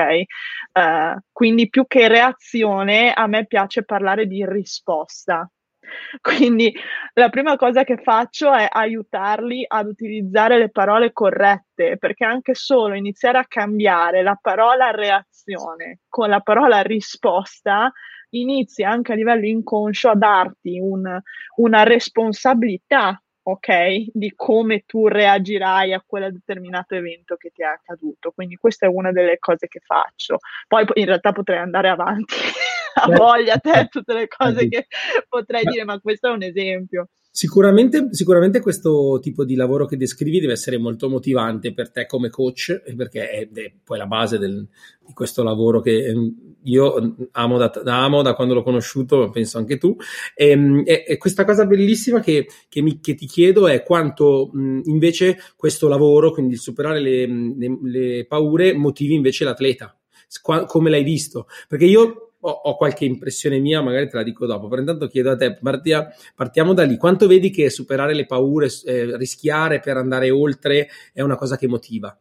Uh, 0.74 1.20
quindi 1.32 1.70
più 1.70 1.86
che 1.88 2.08
reazione, 2.08 3.12
a 3.12 3.28
me 3.28 3.46
piace 3.46 3.84
parlare 3.84 4.26
di 4.28 4.46
risposta. 4.48 5.50
Quindi 6.22 6.74
la 7.14 7.30
prima 7.30 7.56
cosa 7.56 7.84
che 7.84 7.98
faccio 7.98 8.54
è 8.54 8.68
aiutarli 8.70 9.66
ad 9.68 9.88
utilizzare 9.88 10.58
le 10.58 10.70
parole 10.70 11.12
corrette, 11.12 11.98
perché 11.98 12.26
anche 12.26 12.54
solo 12.56 12.96
iniziare 12.96 13.38
a 13.38 13.46
cambiare 13.48 14.22
la 14.22 14.38
parola 14.40 14.92
reazione 14.92 16.00
con 16.08 16.30
la 16.30 16.42
parola 16.42 16.82
risposta 16.82 17.92
inizi 18.32 18.84
anche 18.84 19.14
a 19.14 19.16
livello 19.16 19.46
inconscio 19.46 20.10
a 20.10 20.16
darti 20.16 20.80
un, 20.80 21.20
una 21.56 21.84
responsabilità 21.84 23.20
ok, 23.42 24.06
di 24.14 24.34
come 24.36 24.84
tu 24.86 25.08
reagirai 25.08 25.94
a 25.94 26.04
quel 26.06 26.32
determinato 26.32 26.96
evento 26.96 27.36
che 27.36 27.50
ti 27.50 27.64
è 27.64 27.66
accaduto. 27.66 28.32
Quindi 28.32 28.56
questa 28.58 28.86
è 28.86 28.90
una 28.90 29.12
delle 29.12 29.40
cose 29.40 29.68
che 29.68 29.80
faccio. 29.80 30.38
Poi 30.68 30.86
in 30.94 31.06
realtà 31.06 31.32
potrei 31.32 31.58
andare 31.58 31.90
avanti 31.90 32.36
a 32.96 33.16
voglia 33.16 33.58
te 33.58 33.88
tutte 33.90 34.14
le 34.14 34.28
cose 34.28 34.68
che 34.68 34.88
potrei 35.28 35.64
dire, 35.64 35.84
ma 35.84 36.00
questo 36.00 36.28
è 36.28 36.32
un 36.32 36.44
esempio. 36.44 37.10
Sicuramente, 37.32 38.08
sicuramente, 38.12 38.60
questo 38.60 39.20
tipo 39.22 39.46
di 39.46 39.56
lavoro 39.56 39.86
che 39.86 39.96
descrivi 39.98 40.40
deve 40.40 40.54
essere 40.54 40.78
molto 40.78 41.10
motivante 41.10 41.74
per 41.74 41.92
te 41.92 42.08
come 42.08 42.30
coach, 42.30 42.82
perché 42.96 43.30
è, 43.30 43.50
è 43.50 43.74
poi 43.84 43.98
la 44.00 44.08
base 44.08 44.40
del, 44.40 44.68
di 45.06 45.14
questo 45.14 45.44
lavoro 45.44 45.80
che 45.80 46.08
ehm, 46.08 46.58
io 46.64 47.16
amo 47.32 47.58
da, 47.58 47.72
amo 47.86 48.24
da, 48.24 48.34
quando 48.34 48.56
l'ho 48.56 48.64
conosciuto, 48.64 49.30
penso 49.30 49.60
anche 49.60 49.78
tu. 49.78 49.96
Ehm, 50.34 50.82
e, 50.86 51.06
e 51.08 51.18
questa 51.18 51.46
cosa 51.46 51.66
bellissima 51.66 52.20
che, 52.20 52.48
che, 52.68 52.82
mi, 52.82 53.00
che, 53.00 53.14
ti 53.14 53.28
chiedo 53.28 53.68
è 53.68 53.84
quanto 53.84 54.50
mh, 54.52 54.82
invece 54.86 55.38
questo 55.56 55.88
lavoro, 55.88 56.32
quindi 56.32 56.54
il 56.54 56.60
superare 56.60 57.00
le, 57.00 57.26
le, 57.28 57.80
le 57.84 58.26
paure, 58.26 58.74
motivi 58.74 59.14
invece 59.14 59.46
l'atleta. 59.46 59.96
Come 60.42 60.90
l'hai 60.90 61.04
visto? 61.04 61.48
Perché 61.68 61.86
io 61.86 62.29
ho, 62.42 62.50
ho, 62.50 62.76
qualche 62.78 63.06
impressione 63.06 63.60
mia, 63.60 63.82
magari 63.82 64.08
te 64.08 64.18
la 64.18 64.24
dico 64.24 64.46
dopo, 64.46 64.68
però 64.68 64.82
intanto 64.82 65.08
chiedo 65.08 65.32
a 65.32 65.36
te, 65.36 65.56
partia, 65.56 66.08
partiamo 66.36 66.74
da 66.74 66.84
lì, 66.84 66.98
quanto 66.98 67.28
vedi 67.28 67.50
che 67.50 67.70
superare 67.70 68.14
le 68.14 68.26
paure, 68.26 68.68
eh, 68.86 69.18
rischiare 69.18 69.80
per 69.80 69.98
andare 69.98 70.30
oltre 70.30 70.90
è 71.14 71.22
una 71.22 71.36
cosa 71.36 71.58
che 71.58 71.68
motiva? 71.68 72.18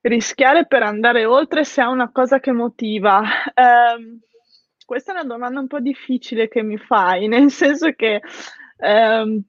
Rischiare 0.00 0.66
per 0.66 0.82
andare 0.82 1.24
oltre 1.24 1.64
se 1.64 1.82
è 1.82 1.86
una 1.86 2.10
cosa 2.10 2.40
che 2.40 2.52
motiva. 2.52 3.20
Um, 3.54 4.20
questa 4.84 5.12
è 5.12 5.14
una 5.14 5.24
domanda 5.24 5.60
un 5.60 5.68
po' 5.68 5.80
difficile 5.80 6.48
che 6.48 6.62
mi 6.62 6.76
fai, 6.76 7.26
nel 7.28 7.50
senso 7.50 7.92
che 7.92 8.20
um, 8.78 9.42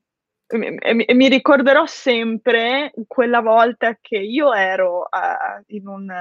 mi, 0.55 1.05
mi, 1.13 1.27
ricorderò 1.27 1.85
sempre 1.87 2.93
quella 3.07 3.41
volta 3.41 3.97
che 3.99 4.17
io 4.17 4.53
ero 4.53 4.99
uh, 4.99 5.63
in 5.67 5.87
un, 5.87 6.13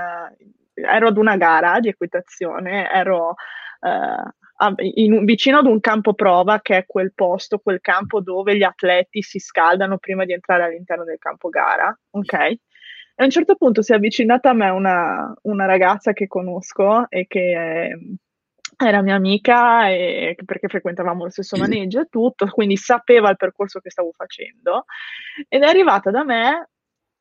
ero 0.74 1.08
ad 1.08 1.16
una 1.16 1.36
gara 1.36 1.80
di 1.80 1.88
equitazione, 1.88 2.90
ero 2.90 3.34
uh, 3.80 4.74
in, 4.76 5.24
vicino 5.24 5.58
ad 5.58 5.66
un 5.66 5.80
campo 5.80 6.14
prova 6.14 6.60
che 6.60 6.76
è 6.78 6.86
quel 6.86 7.12
posto, 7.14 7.58
quel 7.58 7.80
campo 7.80 8.20
dove 8.20 8.56
gli 8.56 8.62
atleti 8.62 9.22
si 9.22 9.38
scaldano 9.38 9.98
prima 9.98 10.24
di 10.24 10.32
entrare 10.32 10.64
all'interno 10.64 11.04
del 11.04 11.18
campo 11.18 11.48
gara, 11.48 11.96
ok? 12.10 12.34
A 13.16 13.24
un 13.24 13.30
certo 13.30 13.56
punto 13.56 13.82
si 13.82 13.92
è 13.92 13.96
avvicinata 13.96 14.50
a 14.50 14.54
me 14.54 14.70
una, 14.70 15.34
una 15.42 15.66
ragazza 15.66 16.12
che 16.12 16.26
conosco 16.26 17.06
e 17.10 17.26
che 17.26 17.52
è, 17.52 17.90
era 18.84 19.02
mia 19.02 19.14
amica 19.14 19.88
e, 19.88 20.36
perché 20.44 20.68
frequentavamo 20.68 21.24
lo 21.24 21.30
stesso 21.30 21.56
maneggio 21.56 22.00
e 22.00 22.06
tutto, 22.10 22.46
quindi 22.46 22.76
sapeva 22.76 23.30
il 23.30 23.36
percorso 23.36 23.80
che 23.80 23.90
stavo 23.90 24.12
facendo 24.16 24.86
ed 25.48 25.62
è 25.62 25.66
arrivata 25.66 26.10
da 26.10 26.24
me 26.24 26.70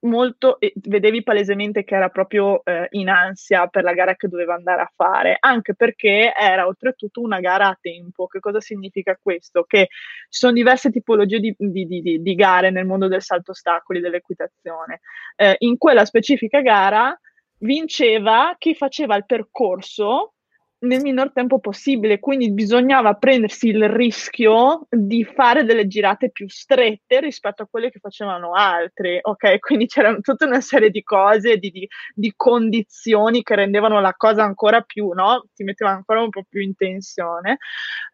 molto, 0.01 0.57
vedevi 0.75 1.23
palesemente 1.23 1.83
che 1.83 1.95
era 1.95 2.09
proprio 2.09 2.63
eh, 2.63 2.87
in 2.91 3.09
ansia 3.09 3.67
per 3.67 3.83
la 3.83 3.93
gara 3.93 4.15
che 4.15 4.27
doveva 4.27 4.53
andare 4.53 4.81
a 4.81 4.91
fare, 4.95 5.37
anche 5.39 5.75
perché 5.75 6.33
era 6.37 6.65
oltretutto 6.65 7.21
una 7.21 7.39
gara 7.39 7.67
a 7.67 7.77
tempo. 7.79 8.27
Che 8.27 8.39
cosa 8.39 8.59
significa 8.59 9.17
questo? 9.21 9.63
Che 9.63 9.87
ci 10.29 10.39
sono 10.39 10.53
diverse 10.53 10.91
tipologie 10.91 11.39
di, 11.39 11.55
di, 11.57 11.85
di, 11.85 12.21
di 12.21 12.35
gare 12.35 12.71
nel 12.71 12.85
mondo 12.85 13.07
del 13.07 13.21
salto 13.21 13.51
ostacoli, 13.51 13.99
dell'equitazione. 13.99 15.01
Eh, 15.35 15.55
in 15.59 15.77
quella 15.77 16.05
specifica 16.05 16.61
gara 16.61 17.17
vinceva 17.59 18.55
chi 18.57 18.73
faceva 18.73 19.15
il 19.15 19.25
percorso 19.25 20.33
nel 20.81 21.01
minor 21.01 21.31
tempo 21.31 21.59
possibile, 21.59 22.19
quindi 22.19 22.51
bisognava 22.51 23.13
prendersi 23.13 23.67
il 23.67 23.87
rischio 23.87 24.87
di 24.89 25.23
fare 25.23 25.63
delle 25.63 25.87
girate 25.87 26.31
più 26.31 26.49
strette 26.49 27.19
rispetto 27.19 27.63
a 27.63 27.67
quelle 27.69 27.91
che 27.91 27.99
facevano 27.99 28.53
altri, 28.53 29.19
ok? 29.21 29.59
Quindi 29.59 29.85
c'era 29.87 30.15
tutta 30.21 30.45
una 30.45 30.61
serie 30.61 30.89
di 30.89 31.03
cose, 31.03 31.57
di, 31.57 31.69
di, 31.69 31.87
di 32.15 32.33
condizioni 32.35 33.43
che 33.43 33.55
rendevano 33.55 34.01
la 34.01 34.13
cosa 34.15 34.43
ancora 34.43 34.81
più, 34.81 35.09
no? 35.09 35.45
Ti 35.53 35.63
metteva 35.63 35.91
ancora 35.91 36.21
un 36.21 36.29
po' 36.29 36.43
più 36.47 36.61
in 36.61 36.75
tensione. 36.75 37.57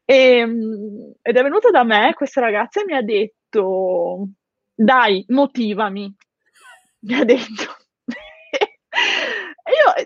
E, 0.04 0.16
ehm, 0.16 1.14
ed 1.22 1.38
è 1.38 1.44
venuta 1.44 1.70
da 1.70 1.84
me 1.84 2.14
questa 2.16 2.42
ragazza 2.42 2.82
e 2.82 2.86
mi 2.86 2.96
ha 2.96 3.02
detto, 3.02 4.28
dai, 4.74 5.24
motivami, 5.30 6.14
mi 7.08 7.14
ha 7.14 7.24
detto. 7.24 7.77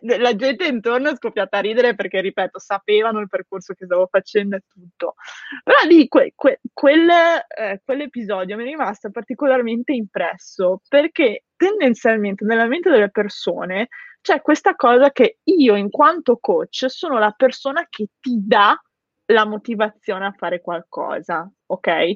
La 0.02 0.36
gente 0.36 0.66
intorno 0.66 1.10
è 1.10 1.16
scoppiata 1.16 1.58
a 1.58 1.62
ridere 1.62 1.96
perché, 1.96 2.22
ripeto, 2.22 2.60
sapevano 2.60 3.20
il 3.20 3.28
percorso 3.28 3.74
che 3.74 3.86
stavo 3.86 4.08
facendo 4.08 4.56
e 4.56 4.64
tutto. 4.68 5.16
Però 5.64 5.78
lì 5.88 6.08
que, 6.08 6.34
que, 6.36 6.60
quel, 6.74 7.10
eh, 7.10 7.82
quell'episodio 7.84 8.56
mi 8.56 8.64
è 8.64 8.68
rimasto 8.68 9.12
particolarmente 9.12 9.94
impresso 9.94 10.82
perché 10.88 11.46
tendenzialmente 11.56 12.46
nella 12.46 12.66
mente 12.66 12.90
delle 12.90 13.12
persone 13.12 13.90
c'è 14.22 14.42
questa 14.42 14.76
cosa 14.76 15.12
che 15.12 15.40
io, 15.44 15.76
in 15.76 15.90
quanto 15.90 16.38
coach, 16.38 16.86
sono 16.90 17.18
la 17.18 17.32
persona 17.32 17.88
che 17.90 18.10
ti 18.20 18.36
dà 18.46 18.80
la 19.26 19.46
motivazione 19.46 20.26
a 20.26 20.36
fare 20.38 20.62
qualcosa, 20.62 21.50
ok? 21.66 22.14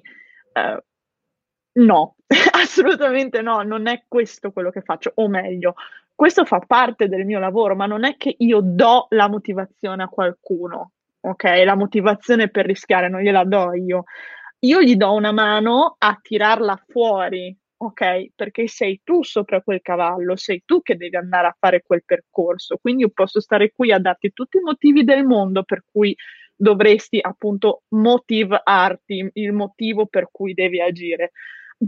Uh, 0.54 1.82
no, 1.84 2.16
assolutamente 2.52 3.42
no, 3.42 3.64
non 3.64 3.88
è 3.88 4.04
questo 4.08 4.52
quello 4.52 4.70
che 4.70 4.82
faccio, 4.82 5.12
o 5.16 5.28
meglio, 5.28 5.76
questo 6.16 6.46
fa 6.46 6.60
parte 6.60 7.10
del 7.10 7.26
mio 7.26 7.40
lavoro, 7.40 7.76
ma 7.76 7.86
non 7.86 8.06
è 8.06 8.16
che 8.16 8.34
io 8.38 8.62
do 8.64 9.08
la 9.10 9.28
motivazione 9.28 10.04
a 10.04 10.08
qualcuno, 10.08 10.92
ok? 11.20 11.44
La 11.66 11.76
motivazione 11.76 12.50
per 12.50 12.66
rischiare 12.66 13.10
non 13.10 13.22
gliela 13.22 13.44
do 13.44 13.74
io. 13.74 14.06
Io 14.60 14.82
gli 14.82 14.96
do 14.96 15.14
una 15.14 15.34
mano 15.34 15.96
a 15.98 16.18
tirarla 16.22 16.82
fuori, 16.88 17.56
ok? 17.78 18.30
Perché 18.34 18.68
sei 18.68 19.02
tu 19.04 19.24
sopra 19.24 19.62
quel 19.62 19.82
cavallo, 19.82 20.38
sei 20.38 20.64
tu 20.66 20.82
che 20.82 20.96
devi 20.96 21.18
andare 21.18 21.48
a 21.48 21.56
fare 21.60 21.84
quel 21.86 22.04
percorso. 22.06 22.78
Quindi 22.78 23.04
io 23.04 23.10
posso 23.14 23.42
stare 23.42 23.72
qui 23.74 23.92
a 23.92 24.00
darti 24.00 24.32
tutti 24.32 24.58
i 24.58 24.62
motivi 24.62 25.04
del 25.04 25.26
mondo 25.26 25.64
per 25.64 25.84
cui 25.92 26.16
dovresti 26.56 27.20
appunto 27.22 27.84
motivarti, 27.90 29.30
il 29.34 29.52
motivo 29.52 30.06
per 30.06 30.30
cui 30.32 30.54
devi 30.54 30.80
agire 30.80 31.32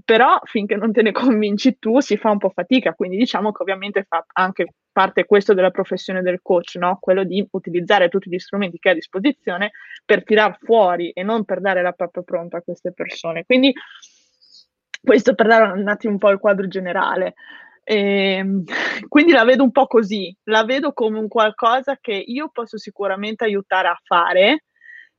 però 0.03 0.39
finché 0.43 0.75
non 0.75 0.91
te 0.91 1.01
ne 1.01 1.11
convinci 1.11 1.77
tu 1.79 1.99
si 1.99 2.17
fa 2.17 2.31
un 2.31 2.37
po' 2.37 2.49
fatica, 2.49 2.93
quindi 2.93 3.17
diciamo 3.17 3.51
che 3.51 3.61
ovviamente 3.61 4.05
fa 4.07 4.25
anche 4.33 4.73
parte 4.91 5.25
questo 5.25 5.53
della 5.53 5.69
professione 5.69 6.21
del 6.21 6.39
coach, 6.41 6.75
no? 6.75 6.97
quello 6.99 7.23
di 7.23 7.45
utilizzare 7.51 8.09
tutti 8.09 8.29
gli 8.29 8.39
strumenti 8.39 8.79
che 8.79 8.89
ha 8.89 8.91
a 8.93 8.95
disposizione 8.95 9.71
per 10.03 10.23
tirar 10.23 10.57
fuori 10.59 11.11
e 11.11 11.23
non 11.23 11.45
per 11.45 11.61
dare 11.61 11.81
la 11.81 11.91
propria 11.91 12.23
pronta 12.23 12.57
a 12.57 12.61
queste 12.61 12.91
persone. 12.93 13.45
Quindi 13.45 13.71
questo 14.99 15.35
per 15.35 15.47
dare 15.47 15.79
un 15.79 15.87
attimo 15.87 16.13
un 16.13 16.19
po' 16.19 16.31
il 16.31 16.39
quadro 16.39 16.67
generale. 16.67 17.35
E, 17.83 18.37
ehm, 18.37 18.63
quindi 19.07 19.31
la 19.31 19.45
vedo 19.45 19.63
un 19.63 19.71
po' 19.71 19.87
così, 19.87 20.35
la 20.45 20.65
vedo 20.65 20.91
come 20.93 21.19
un 21.19 21.27
qualcosa 21.27 21.97
che 22.01 22.13
io 22.13 22.49
posso 22.51 22.77
sicuramente 22.77 23.43
aiutare 23.45 23.87
a 23.87 23.99
fare 24.03 24.63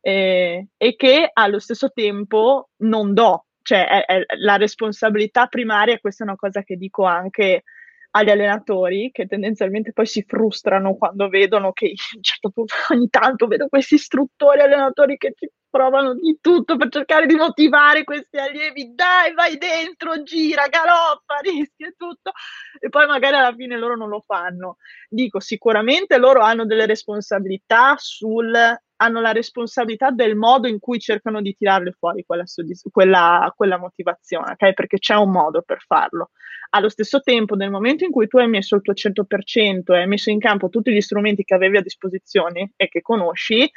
eh, 0.01 0.69
e 0.77 0.97
che 0.97 1.31
allo 1.33 1.59
stesso 1.59 1.91
tempo 1.91 2.71
non 2.79 3.15
do, 3.15 3.47
cioè 3.69 3.87
è, 3.87 4.05
è 4.07 4.25
la 4.39 4.57
responsabilità 4.57 5.47
primaria, 5.47 5.99
questa 5.99 6.25
è 6.25 6.27
una 6.27 6.37
cosa 6.37 6.63
che 6.63 6.77
dico 6.77 7.05
anche 7.05 7.65
agli 8.13 8.31
allenatori 8.31 9.11
che 9.13 9.27
tendenzialmente 9.27 9.93
poi 9.93 10.07
si 10.07 10.25
frustrano 10.27 10.95
quando 10.97 11.29
vedono 11.29 11.73
che 11.73 11.89
a 11.89 12.17
un 12.17 12.23
certo 12.23 12.49
punto 12.49 12.73
ogni 12.95 13.11
tanto 13.11 13.47
vedo 13.47 13.69
questi 13.69 13.97
istruttori 13.97 14.61
allenatori 14.61 15.19
che 15.19 15.33
ti 15.33 15.47
provano 15.79 16.15
di 16.15 16.39
tutto 16.41 16.77
per 16.77 16.89
cercare 16.89 17.27
di 17.27 17.37
motivare 17.37 18.03
questi 18.03 18.37
allievi, 18.37 18.95
dai, 18.97 19.33
vai 19.33 19.57
dentro, 19.59 20.25
gira, 20.25 20.67
galoppa, 20.67 21.39
rischia 21.41 21.93
tutto, 21.97 22.33
e 22.81 22.89
poi 22.89 23.07
magari 23.07 23.37
alla 23.37 23.55
fine 23.55 23.79
loro 23.79 23.97
non 23.97 24.09
lo 24.09 24.25
fanno. 24.27 24.79
Dico, 25.09 25.39
sicuramente 25.39 26.19
loro 26.19 26.41
hanno 26.41 26.67
delle 26.67 26.85
responsabilità 26.85 27.95
sul 27.97 28.53
hanno 29.01 29.21
la 29.21 29.31
responsabilità 29.31 30.11
del 30.11 30.35
modo 30.35 30.67
in 30.67 30.81
cui 30.81 30.99
cercano 30.99 31.41
di 31.41 31.55
tirarle 31.55 31.93
fuori 31.93 32.25
quella, 32.27 32.45
soddisf- 32.45 32.91
quella, 32.91 33.53
quella 33.55 33.79
motivazione, 33.79 34.51
ok? 34.51 34.73
Perché 34.73 34.99
c'è 34.99 35.15
un 35.15 35.31
modo 35.31 35.63
per 35.63 35.79
farlo. 35.87 36.31
Allo 36.71 36.89
stesso 36.89 37.21
tempo, 37.21 37.55
nel 37.55 37.71
momento 37.71 38.03
in 38.03 38.11
cui 38.11 38.27
tu 38.27 38.39
hai 38.39 38.49
messo 38.49 38.75
il 38.75 38.83
tuo 38.83 38.95
100% 38.95 39.95
e 39.95 39.99
hai 39.99 40.09
messo 40.09 40.31
in 40.31 40.41
campo 40.41 40.69
tutti 40.69 40.93
gli 40.93 41.01
strumenti 41.01 41.45
che 41.45 41.55
avevi 41.55 41.77
a 41.77 41.83
disposizione 41.83 42.73
e 42.75 42.89
che 42.89 43.01
conosci, 43.01 43.71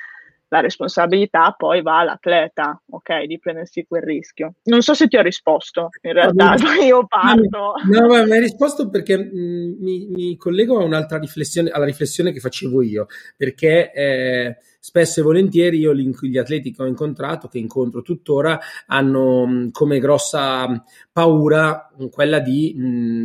la 0.51 0.59
responsabilità 0.59 1.53
poi 1.57 1.81
va 1.81 1.99
all'atleta, 1.99 2.79
ok, 2.89 3.23
di 3.23 3.39
prendersi 3.39 3.85
quel 3.87 4.01
rischio. 4.01 4.55
Non 4.63 4.81
so 4.81 4.93
se 4.93 5.07
ti 5.07 5.15
ho 5.15 5.21
risposto, 5.21 5.89
in 6.01 6.11
realtà, 6.11 6.55
io 6.83 7.05
parto. 7.07 7.75
No, 7.89 8.07
ma 8.07 8.25
mi 8.25 8.31
hai 8.33 8.41
risposto 8.41 8.89
perché 8.89 9.17
mh, 9.17 9.29
mm, 9.33 9.73
mi, 9.79 10.07
mi, 10.09 10.35
collego 10.35 10.79
a 10.79 10.83
un'altra 10.83 11.17
riflessione, 11.19 11.69
alla 11.69 11.85
riflessione 11.85 12.33
che 12.33 12.41
facevo 12.41 12.81
io, 12.81 13.07
perché 13.37 13.93
eh, 13.93 14.57
spesso 14.83 15.19
e 15.19 15.23
volentieri 15.23 15.77
io 15.77 15.93
gli 15.93 16.37
atleti 16.39 16.71
che 16.73 16.81
ho 16.81 16.87
incontrato, 16.87 17.47
che 17.47 17.59
incontro 17.59 18.01
tuttora, 18.01 18.59
hanno 18.87 19.69
come 19.71 19.99
grossa 19.99 20.83
paura 21.11 21.87
quella 22.09 22.39
di, 22.39 22.73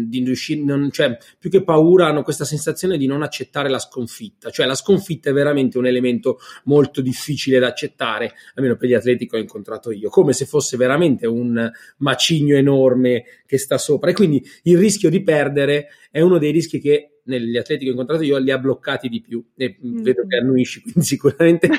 di 0.07 0.23
riuscire, 0.23 0.63
non, 0.63 0.91
cioè 0.91 1.17
più 1.39 1.49
che 1.49 1.65
paura 1.65 2.09
hanno 2.09 2.23
questa 2.23 2.45
sensazione 2.45 2.99
di 2.99 3.07
non 3.07 3.23
accettare 3.23 3.71
la 3.71 3.79
sconfitta, 3.79 4.51
cioè 4.51 4.67
la 4.67 4.75
sconfitta 4.75 5.31
è 5.31 5.33
veramente 5.33 5.79
un 5.79 5.87
elemento 5.87 6.39
molto 6.65 7.01
difficile 7.01 7.59
da 7.59 7.69
accettare, 7.69 8.35
almeno 8.55 8.77
per 8.77 8.91
gli 8.91 8.95
atleti 8.95 9.27
che 9.27 9.37
ho 9.37 9.41
incontrato 9.41 9.91
io, 9.91 10.11
come 10.11 10.35
se 10.35 10.45
fosse 10.45 10.77
veramente 10.77 11.27
un 11.27 11.71
macigno 11.99 12.55
enorme 12.55 13.25
che 13.47 13.57
sta 13.57 13.79
sopra. 13.79 14.11
E 14.11 14.13
quindi 14.13 14.45
il 14.65 14.77
rischio 14.77 15.09
di 15.09 15.23
perdere 15.23 15.89
è 16.11 16.21
uno 16.21 16.37
dei 16.37 16.51
rischi 16.51 16.79
che 16.81 17.16
negli 17.27 17.57
atleti 17.57 17.85
che 17.85 17.89
ho 17.91 17.93
incontrato 17.93 18.23
io 18.23 18.39
li 18.39 18.51
ha 18.51 18.59
bloccati 18.59 19.09
di 19.09 19.21
più 19.21 19.45
e 19.55 19.79
mm. 19.85 20.03
vedo 20.03 20.27
che 20.27 20.37
annuisci 20.37 20.83
quindi 20.83 21.03
sicuramente 21.03 21.67
è 21.67 21.71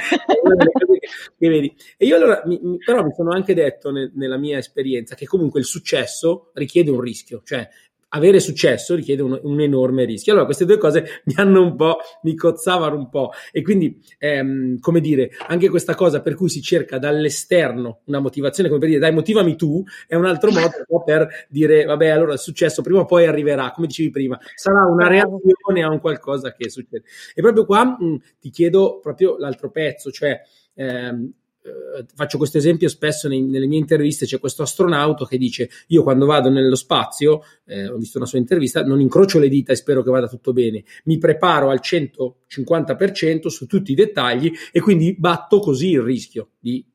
una 0.44 0.56
delle 0.56 0.72
cose 0.72 1.00
che, 1.00 1.08
che 1.38 1.50
vedi 1.50 1.75
e 1.98 2.06
io 2.06 2.16
allora 2.16 2.42
mi, 2.46 2.60
mi, 2.62 2.77
però 2.77 3.04
mi 3.04 3.13
sono 3.13 3.32
anche 3.32 3.54
detto 3.54 3.92
ne, 3.92 4.12
nella 4.16 4.38
mia 4.38 4.58
esperienza 4.58 5.16
che 5.16 5.25
comunque 5.25 5.60
il 5.60 5.66
successo 5.66 6.51
richiede 6.54 6.92
un 6.92 7.01
rischio 7.01 7.42
cioè 7.44 7.68
avere 8.10 8.40
successo 8.40 8.96
richiede 8.96 9.22
un, 9.22 9.40
un, 9.44 9.60
enorme 9.60 10.06
rischio. 10.06 10.32
Allora, 10.32 10.46
queste 10.48 10.66
due 10.66 10.78
cose 10.78 11.22
mi 11.26 11.34
hanno 11.36 11.62
un 11.62 11.76
po', 11.76 11.98
mi 12.24 12.36
cozzavano 12.36 12.96
un 12.96 13.10
po'. 13.10 13.32
E 13.52 13.62
quindi, 13.62 14.00
ehm, 14.20 14.80
come 14.80 15.02
dire, 15.02 15.32
anche 15.48 15.70
questa 15.70 15.96
cosa 15.96 16.22
per 16.22 16.36
cui 16.36 16.50
si 16.50 16.62
cerca 16.62 17.00
dall'esterno 17.00 18.02
una 18.06 18.20
motivazione, 18.20 18.70
come 18.70 18.80
per 18.80 18.90
dire, 18.90 19.02
dai, 19.02 19.12
motivami 19.12 19.56
tu, 19.56 19.84
è 20.08 20.16
un 20.16 20.26
altro 20.26 20.52
modo 20.52 21.04
per 21.04 21.28
dire, 21.50 21.86
vabbè, 21.86 22.08
allora 22.08 22.34
il 22.34 22.40
successo 22.40 22.82
prima 22.82 23.00
o 23.00 23.06
poi 23.06 23.26
arriverà, 23.26 23.72
come 23.72 23.88
dicevi 23.88 24.10
prima, 24.10 24.40
sarà 24.56 24.86
una 24.86 25.08
reazione 25.08 25.84
a 25.84 25.90
un 25.90 26.00
qualcosa 26.00 26.54
che 26.54 26.70
succede. 26.70 27.04
E 27.34 27.42
proprio 27.42 27.66
qua 27.66 27.84
mh, 27.86 28.22
ti 28.40 28.50
chiedo 28.50 29.00
proprio 29.02 29.38
l'altro 29.38 29.70
pezzo, 29.72 30.12
cioè, 30.12 30.42
ehm, 30.76 31.32
eh, 31.68 32.06
faccio 32.16 32.38
questo 32.38 32.58
esempio 32.58 32.88
spesso 32.90 33.28
nei, 33.28 33.42
nelle 33.42 33.68
mie 33.68 33.80
interviste, 33.80 34.26
c'è 34.26 34.40
questo 34.40 34.64
astronauta 34.64 35.26
che 35.26 35.38
dice 35.38 35.70
io 35.88 36.04
quando 36.04 36.26
vado 36.26 36.50
nello 36.50 36.76
spazio, 36.76 37.42
eh, 37.66 37.88
ho 37.88 37.98
visto 37.98 38.18
una 38.18 38.28
sua 38.28 38.40
intervista, 38.40 38.84
non 38.84 39.02
incrocio 39.02 39.40
le 39.40 39.50
dita 39.50 39.72
e 39.72 39.76
spero 39.76 40.02
che 40.02 40.10
vada 40.10 40.28
tutto 40.28 40.54
bene, 40.54 40.84
mi 41.06 41.18
preparo 41.18 41.70
al 41.70 41.80
150% 41.82 43.48
su 43.48 43.66
tutti 43.66 43.92
i 43.92 43.96
dettagli 43.96 44.52
e 44.72 44.80
quindi 44.80 45.16
batto 45.18 45.60
così 45.60 45.92
il 45.92 46.02
rischio 46.02 46.52
di 46.60 46.86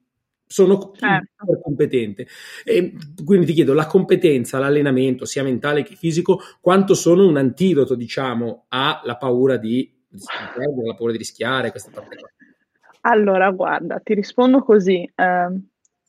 sono 0.53 0.93
certo. 0.95 1.61
competente. 1.63 2.27
E 2.63 2.93
quindi 3.25 3.47
ti 3.47 3.55
chiedo, 3.55 3.73
la 3.73 3.87
competenza, 3.87 4.59
l'allenamento, 4.59 5.25
sia 5.25 5.43
mentale 5.43 5.83
che 5.83 5.95
fisico, 5.95 6.41
quanto 6.61 6.93
sono 6.93 7.27
un 7.27 7.39
antidoto, 7.39 7.95
diciamo, 7.95 8.67
alla 8.69 9.17
paura 9.17 9.57
di, 9.57 9.91
di 10.07 10.23
la 10.87 10.95
paura 10.95 11.13
di 11.13 11.19
rischiare, 11.19 11.71
queste 11.71 11.91
parte 11.91 12.17
qua? 12.17 12.29
Allora, 13.05 13.51
guarda, 13.51 13.99
ti 14.01 14.15
rispondo 14.15 14.63
così. 14.63 15.11
Eh, 15.15 15.61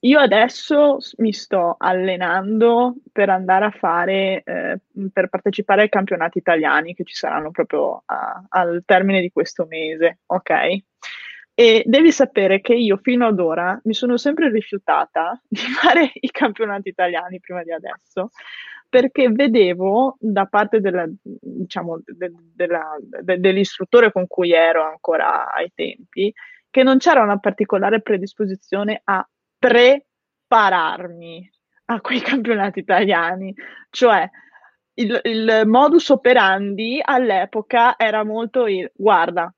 io 0.06 0.20
adesso 0.20 0.98
mi 1.18 1.32
sto 1.32 1.76
allenando 1.78 2.96
per 3.12 3.30
andare 3.30 3.66
a 3.66 3.72
fare, 3.72 4.44
eh, 4.44 4.80
per 5.12 5.30
partecipare 5.30 5.84
ai 5.84 5.90
campionati 5.90 6.38
italiani 6.38 6.94
che 6.94 7.04
ci 7.06 7.16
saranno 7.16 7.52
proprio 7.52 8.04
a, 8.06 8.44
al 8.50 8.84
termine 8.86 9.22
di 9.22 9.32
questo 9.32 9.66
mese, 9.68 10.20
ok? 10.26 10.52
E 11.56 11.84
devi 11.86 12.12
sapere 12.12 12.62
che 12.62 12.74
io 12.74 12.98
fino 12.98 13.28
ad 13.28 13.40
ora 13.40 13.80
mi 13.86 13.94
sono 13.94 14.18
sempre 14.18 14.50
rifiutata 14.50 15.40
di 15.48 15.58
fare 15.58 16.12
i 16.14 16.30
campionati 16.32 16.90
italiani 16.90 17.40
prima 17.40 17.64
di 17.64 17.72
adesso, 17.72 18.30
perché 18.90 19.30
vedevo 19.30 20.18
da 20.20 20.46
parte 20.46 20.80
della, 20.82 21.08
diciamo, 21.22 22.02
de, 22.06 22.32
della, 22.54 22.96
de, 23.00 23.40
dell'istruttore 23.40 24.12
con 24.12 24.28
cui 24.28 24.52
ero 24.52 24.84
ancora 24.84 25.52
ai 25.52 25.72
tempi, 25.74 26.32
che 26.74 26.82
non 26.82 26.98
c'era 26.98 27.22
una 27.22 27.38
particolare 27.38 28.02
predisposizione 28.02 29.00
a 29.04 29.24
prepararmi 29.60 31.52
a 31.86 32.02
quei 32.02 32.20
campionati 32.20 32.80
italiani, 32.80 33.54
cioè 33.92 34.28
il, 34.96 35.20
il 35.22 35.62
modus 35.68 36.10
operandi 36.10 37.00
all'epoca 37.00 37.96
era 37.96 38.24
molto 38.24 38.66
il 38.66 38.92
guarda, 38.96 39.54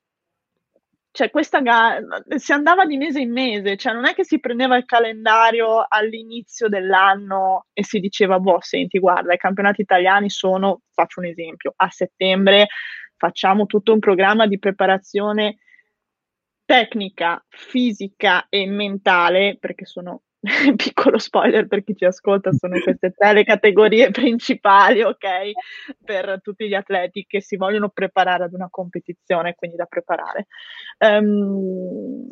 cioè 1.12 1.30
questa 1.30 1.62
gara 1.62 2.01
si 2.36 2.51
andava 2.51 2.86
di 2.86 2.97
mese 2.97 3.21
in 3.21 3.32
mese, 3.32 3.78
cioè 3.78 3.93
non 3.93 4.06
è 4.08 4.13
che 4.13 4.25
si 4.25 4.41
prendeva 4.41 4.75
il 4.75 4.84
calendario 4.84 5.86
all'inizio 5.88 6.67
dell'anno 6.67 7.67
e 7.71 7.86
si 7.86 8.01
diceva, 8.01 8.41
boh, 8.41 8.58
senti, 8.60 8.99
guarda, 8.99 9.32
i 9.34 9.38
campionati 9.38 9.80
italiani 9.80 10.30
sono, 10.30 10.82
faccio 10.91 11.21
un 11.21 11.28
esempio, 11.28 11.71
a 11.78 11.88
settembre 11.89 12.67
facciamo 13.15 13.67
tutto 13.67 13.93
un 13.93 13.99
programma 13.99 14.47
di 14.47 14.60
preparazione 14.60 15.60
tecnica, 16.65 17.43
fisica 17.47 18.47
e 18.49 18.65
mentale, 18.67 19.58
perché 19.60 19.86
sono 19.86 20.23
piccolo 20.75 21.17
spoiler 21.17 21.67
per 21.67 21.84
chi 21.84 21.95
ci 21.95 22.06
ascolta, 22.06 22.51
sono 22.51 22.80
queste 22.80 23.12
tre 23.12 23.34
le 23.34 23.43
categorie 23.43 24.12
principali, 24.12 25.01
ok, 25.01 25.51
per 26.04 26.39
tutti 26.41 26.67
gli 26.67 26.73
atleti 26.73 27.25
che 27.28 27.41
si 27.41 27.56
vogliono 27.58 27.89
preparare 27.89 28.43
ad 28.43 28.54
una 28.54 28.67
competizione, 28.69 29.56
quindi 29.56 29.75
da 29.75 29.86
preparare. 29.86 30.47
Um, 30.99 32.28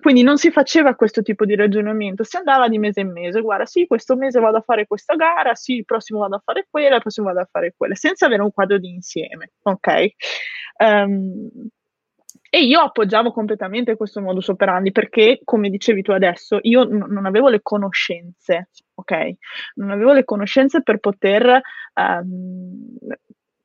quindi 0.00 0.22
non 0.22 0.38
si 0.38 0.50
faceva 0.50 0.94
questo 0.94 1.22
tipo 1.22 1.44
di 1.44 1.54
ragionamento, 1.54 2.24
si 2.24 2.36
andava 2.36 2.68
di 2.68 2.78
mese 2.78 3.00
in 3.00 3.12
mese, 3.12 3.40
guarda, 3.40 3.66
sì, 3.66 3.86
questo 3.86 4.16
mese 4.16 4.40
vado 4.40 4.58
a 4.58 4.62
fare 4.62 4.86
questa 4.86 5.14
gara, 5.14 5.54
sì, 5.54 5.76
il 5.76 5.84
prossimo 5.84 6.20
vado 6.20 6.36
a 6.36 6.42
fare 6.44 6.66
quella, 6.68 6.96
il 6.96 7.00
prossimo 7.00 7.26
vado 7.26 7.40
a 7.40 7.48
fare 7.50 7.74
quella, 7.76 7.94
senza 7.94 8.26
avere 8.26 8.42
un 8.42 8.52
quadro 8.52 8.78
di 8.78 8.88
insieme, 8.88 9.52
ok? 9.62 10.06
Um, 10.78 11.48
e 12.56 12.64
io 12.64 12.80
appoggiavo 12.80 13.32
completamente 13.32 13.96
questo 13.96 14.22
modus 14.22 14.48
operandi 14.48 14.90
perché, 14.90 15.40
come 15.44 15.68
dicevi 15.68 16.00
tu 16.00 16.12
adesso, 16.12 16.58
io 16.62 16.84
n- 16.84 17.04
non 17.06 17.26
avevo 17.26 17.50
le 17.50 17.60
conoscenze, 17.60 18.70
ok? 18.94 19.34
Non 19.74 19.90
avevo 19.90 20.14
le 20.14 20.24
conoscenze 20.24 20.82
per 20.82 20.96
poter, 20.96 21.60
um, 21.92 22.96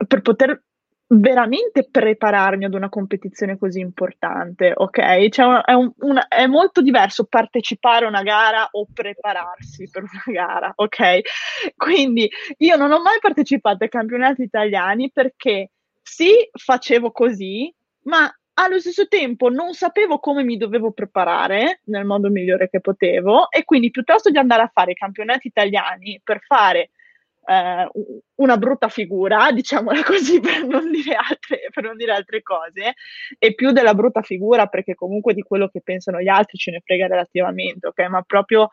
per 0.06 0.20
poter 0.20 0.62
veramente 1.06 1.88
prepararmi 1.90 2.66
ad 2.66 2.74
una 2.74 2.90
competizione 2.90 3.56
così 3.56 3.80
importante, 3.80 4.74
ok? 4.76 5.28
Cioè, 5.30 5.60
è, 5.62 5.72
un, 5.72 5.90
una, 6.00 6.28
è, 6.28 6.46
molto 6.46 6.82
diverso 6.82 7.24
partecipare 7.24 8.04
a 8.04 8.08
una 8.08 8.22
gara 8.22 8.68
o 8.72 8.86
prepararsi 8.92 9.88
per 9.90 10.02
una 10.02 10.22
gara, 10.26 10.70
ok? 10.74 11.20
Quindi 11.76 12.30
io 12.58 12.76
non 12.76 12.92
ho 12.92 13.00
mai 13.00 13.16
partecipato 13.22 13.84
ai 13.84 13.88
campionati 13.88 14.42
italiani 14.42 15.10
perché 15.10 15.70
sì, 16.02 16.30
facevo 16.52 17.10
così, 17.10 17.74
ma 18.02 18.30
allo 18.54 18.78
stesso 18.78 19.08
tempo 19.08 19.48
non 19.48 19.72
sapevo 19.72 20.18
come 20.18 20.42
mi 20.44 20.56
dovevo 20.56 20.92
preparare 20.92 21.80
nel 21.84 22.04
modo 22.04 22.28
migliore 22.28 22.68
che 22.68 22.80
potevo 22.80 23.50
e 23.50 23.64
quindi 23.64 23.90
piuttosto 23.90 24.30
di 24.30 24.38
andare 24.38 24.62
a 24.62 24.70
fare 24.72 24.92
i 24.92 24.96
campionati 24.96 25.46
italiani 25.46 26.20
per 26.22 26.40
fare 26.42 26.90
eh, 27.46 27.88
una 28.36 28.56
brutta 28.56 28.88
figura, 28.88 29.50
diciamola 29.52 30.02
così 30.02 30.40
per 30.40 30.64
non, 30.64 30.90
dire 30.90 31.14
altre, 31.14 31.68
per 31.72 31.84
non 31.84 31.96
dire 31.96 32.12
altre 32.12 32.42
cose, 32.42 32.94
e 33.38 33.54
più 33.54 33.72
della 33.72 33.94
brutta 33.94 34.22
figura 34.22 34.66
perché 34.66 34.94
comunque 34.94 35.34
di 35.34 35.42
quello 35.42 35.68
che 35.68 35.80
pensano 35.82 36.20
gli 36.20 36.28
altri 36.28 36.58
ce 36.58 36.70
ne 36.70 36.82
frega 36.84 37.06
relativamente, 37.06 37.88
ok? 37.88 38.00
Ma 38.08 38.22
proprio 38.22 38.68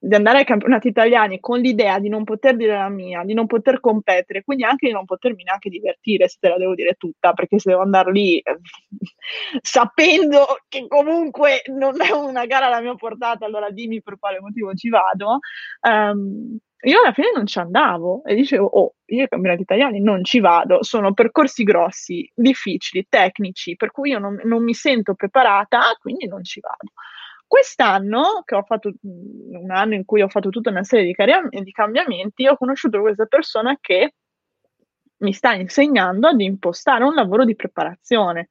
di 0.00 0.14
andare 0.14 0.38
ai 0.38 0.44
campionati 0.44 0.88
italiani 0.88 1.40
con 1.40 1.58
l'idea 1.58 1.98
di 1.98 2.08
non 2.08 2.22
poter 2.22 2.56
dire 2.56 2.76
la 2.76 2.88
mia, 2.88 3.24
di 3.24 3.34
non 3.34 3.46
poter 3.46 3.80
competere, 3.80 4.44
quindi 4.44 4.64
anche 4.64 4.86
di 4.86 4.92
non 4.92 5.04
potermi 5.04 5.42
neanche 5.42 5.68
divertire, 5.70 6.28
se 6.28 6.36
te 6.40 6.48
la 6.48 6.56
devo 6.56 6.74
dire 6.74 6.94
tutta, 6.94 7.32
perché 7.32 7.58
se 7.58 7.70
devo 7.70 7.82
andare 7.82 8.12
lì 8.12 8.38
eh, 8.38 8.58
sapendo 9.60 10.58
che 10.68 10.86
comunque 10.86 11.62
non 11.66 12.00
è 12.00 12.12
una 12.12 12.46
gara 12.46 12.66
alla 12.66 12.80
mia 12.80 12.94
portata, 12.94 13.44
allora 13.44 13.70
dimmi 13.70 14.00
per 14.00 14.18
quale 14.18 14.40
motivo 14.40 14.72
ci 14.74 14.88
vado. 14.88 15.38
Um, 15.80 16.58
io 16.82 17.00
alla 17.00 17.12
fine 17.12 17.32
non 17.34 17.46
ci 17.46 17.58
andavo 17.58 18.22
e 18.24 18.36
dicevo, 18.36 18.66
oh, 18.66 18.94
io 19.06 19.22
ai 19.22 19.28
campionati 19.28 19.62
italiani 19.62 20.00
non 20.00 20.22
ci 20.22 20.38
vado, 20.38 20.84
sono 20.84 21.12
percorsi 21.12 21.64
grossi, 21.64 22.30
difficili, 22.32 23.06
tecnici, 23.08 23.74
per 23.74 23.90
cui 23.90 24.10
io 24.10 24.20
non, 24.20 24.40
non 24.44 24.62
mi 24.62 24.74
sento 24.74 25.14
preparata, 25.14 25.96
quindi 26.00 26.28
non 26.28 26.44
ci 26.44 26.60
vado. 26.60 26.92
Quest'anno, 27.48 28.42
che 28.44 28.54
ho 28.54 28.62
fatto 28.62 28.92
un 29.00 29.70
anno 29.70 29.94
in 29.94 30.04
cui 30.04 30.20
ho 30.20 30.28
fatto 30.28 30.50
tutta 30.50 30.68
una 30.68 30.84
serie 30.84 31.06
di, 31.06 31.14
cari- 31.14 31.48
di 31.62 31.72
cambiamenti, 31.72 32.46
ho 32.46 32.58
conosciuto 32.58 33.00
questa 33.00 33.24
persona 33.24 33.76
che 33.80 34.12
mi 35.20 35.32
sta 35.32 35.54
insegnando 35.54 36.28
ad 36.28 36.40
impostare 36.40 37.04
un 37.04 37.14
lavoro 37.14 37.46
di 37.46 37.56
preparazione, 37.56 38.48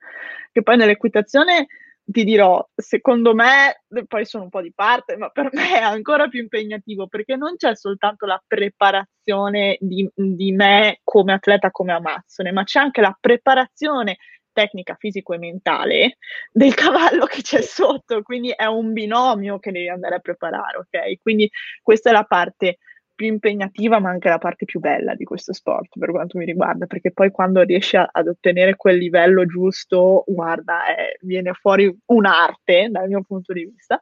che 0.51 0.63
poi 0.63 0.77
nell'equitazione 0.77 1.67
ti 2.09 2.23
dirò, 2.23 2.65
secondo 2.73 3.35
me, 3.35 3.83
poi 4.07 4.25
sono 4.25 4.45
un 4.45 4.49
po' 4.49 4.61
di 4.61 4.71
parte, 4.73 5.15
ma 5.17 5.29
per 5.29 5.49
me 5.51 5.77
è 5.77 5.81
ancora 5.81 6.27
più 6.27 6.39
impegnativo 6.39 7.07
perché 7.07 7.35
non 7.35 7.55
c'è 7.57 7.75
soltanto 7.75 8.25
la 8.25 8.41
preparazione 8.47 9.77
di, 9.79 10.09
di 10.15 10.51
me 10.53 11.01
come 11.03 11.33
atleta, 11.33 11.69
come 11.69 11.91
amazzone, 11.91 12.51
ma 12.51 12.63
c'è 12.63 12.79
anche 12.79 13.01
la 13.01 13.15
preparazione 13.19 14.17
tecnica, 14.57 14.95
fisico 14.97 15.33
e 15.33 15.37
mentale 15.37 16.17
del 16.51 16.73
cavallo 16.73 17.25
che 17.25 17.43
c'è 17.43 17.61
sotto, 17.61 18.23
quindi 18.23 18.49
è 18.49 18.65
un 18.65 18.91
binomio 18.91 19.59
che 19.59 19.71
devi 19.71 19.87
andare 19.87 20.15
a 20.15 20.19
preparare, 20.19 20.77
ok? 20.77 21.21
Quindi 21.21 21.47
questa 21.83 22.09
è 22.09 22.13
la 22.13 22.23
parte 22.23 22.79
più 23.13 23.27
impegnativa, 23.27 23.99
ma 23.99 24.09
anche 24.09 24.29
la 24.29 24.39
parte 24.39 24.65
più 24.65 24.79
bella 24.79 25.13
di 25.13 25.25
questo 25.25 25.53
sport 25.53 25.97
per 25.99 26.09
quanto 26.09 26.39
mi 26.39 26.45
riguarda, 26.45 26.87
perché 26.87 27.11
poi 27.11 27.29
quando 27.29 27.61
riesci 27.61 27.97
a, 27.97 28.09
ad 28.11 28.27
ottenere 28.27 28.75
quel 28.75 28.97
livello 28.97 29.45
giusto, 29.45 30.23
guarda, 30.25 30.95
eh, 30.95 31.17
viene 31.21 31.53
fuori 31.53 31.95
un'arte 32.05 32.89
dal 32.89 33.07
mio 33.07 33.21
punto 33.21 33.53
di 33.53 33.65
vista. 33.65 33.99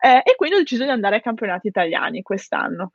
Eh, 0.00 0.22
e 0.24 0.34
quindi 0.36 0.56
ho 0.56 0.58
deciso 0.60 0.84
di 0.84 0.90
andare 0.90 1.16
ai 1.16 1.22
campionati 1.22 1.68
italiani 1.68 2.22
quest'anno. 2.22 2.90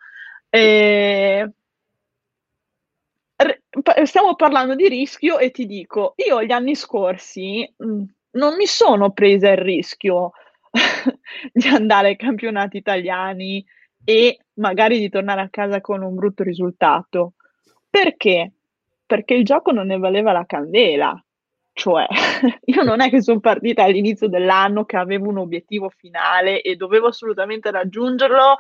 Stiamo 4.06 4.36
parlando 4.36 4.74
di 4.76 4.88
rischio 4.88 5.38
e 5.38 5.52
ti 5.52 5.66
dico, 5.66 6.14
io 6.18 6.44
gli 6.44 6.52
anni 6.52 6.76
scorsi 6.76 7.72
mm, 7.84 8.04
non 8.32 8.56
mi 8.56 8.66
sono 8.66 9.12
presa 9.12 9.52
il 9.52 9.58
rischio 9.58 10.32
di 11.54 11.68
andare 11.68 12.10
ai 12.10 12.16
campionati 12.16 12.78
italiani 12.78 13.64
e 14.04 14.40
magari 14.54 15.00
di 15.00 15.10
tornare 15.10 15.42
a 15.42 15.50
casa 15.50 15.82
con 15.82 16.02
un 16.02 16.16
brutto 16.16 16.44
risultato. 16.44 17.34
Perché? 17.90 18.54
Perché 19.06 19.34
il 19.36 19.46
gioco 19.46 19.72
non 19.72 19.88
ne 19.88 19.98
valeva 19.98 20.32
la 20.32 20.46
candela. 20.46 21.22
Cioè, 21.78 22.08
io 22.66 22.82
non 22.82 23.02
è 23.02 23.10
che 23.12 23.22
sono 23.22 23.40
partita 23.40 23.84
all'inizio 23.84 24.28
dell'anno 24.28 24.84
che 24.86 24.98
avevo 24.98 25.30
un 25.30 25.38
obiettivo 25.38 25.90
finale 25.90 26.62
e 26.64 26.76
dovevo 26.76 27.06
assolutamente 27.06 27.70
raggiungerlo, 27.70 28.56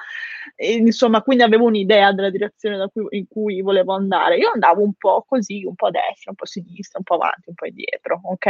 e, 0.55 0.73
insomma, 0.73 1.23
quindi 1.23 1.41
avevo 1.43 1.65
un'idea 1.65 2.13
della 2.13 2.29
direzione 2.29 2.77
cui, 2.93 3.07
in 3.17 3.25
cui 3.27 3.61
volevo 3.61 3.95
andare. 3.95 4.37
Io 4.37 4.51
andavo 4.53 4.83
un 4.83 4.93
po' 4.93 5.25
così, 5.27 5.63
un 5.65 5.73
po' 5.73 5.87
a 5.87 5.91
destra, 5.91 6.29
un 6.29 6.35
po' 6.35 6.43
a 6.43 6.47
sinistra, 6.47 6.99
un 6.99 7.05
po' 7.05 7.15
avanti, 7.15 7.49
un 7.49 7.55
po' 7.55 7.65
indietro, 7.65 8.21
ok? 8.23 8.45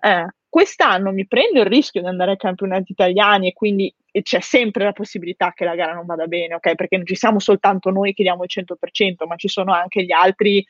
Eh, 0.00 0.26
quest'anno 0.48 1.12
mi 1.12 1.24
prendo 1.28 1.60
il 1.60 1.66
rischio 1.66 2.00
di 2.00 2.08
andare 2.08 2.32
ai 2.32 2.36
campionati 2.38 2.90
italiani 2.90 3.48
e 3.48 3.52
quindi 3.52 3.94
c'è 4.22 4.40
sempre 4.40 4.82
la 4.82 4.92
possibilità 4.92 5.52
che 5.54 5.64
la 5.64 5.76
gara 5.76 5.92
non 5.94 6.06
vada 6.06 6.26
bene, 6.26 6.54
ok? 6.54 6.74
Perché 6.74 6.96
non 6.96 7.06
ci 7.06 7.14
siamo 7.14 7.38
soltanto 7.38 7.90
noi 7.90 8.14
che 8.14 8.24
diamo 8.24 8.42
il 8.42 8.48
100%, 8.50 9.26
ma 9.28 9.36
ci 9.36 9.46
sono 9.48 9.72
anche 9.72 10.02
gli 10.04 10.10
altri 10.12 10.64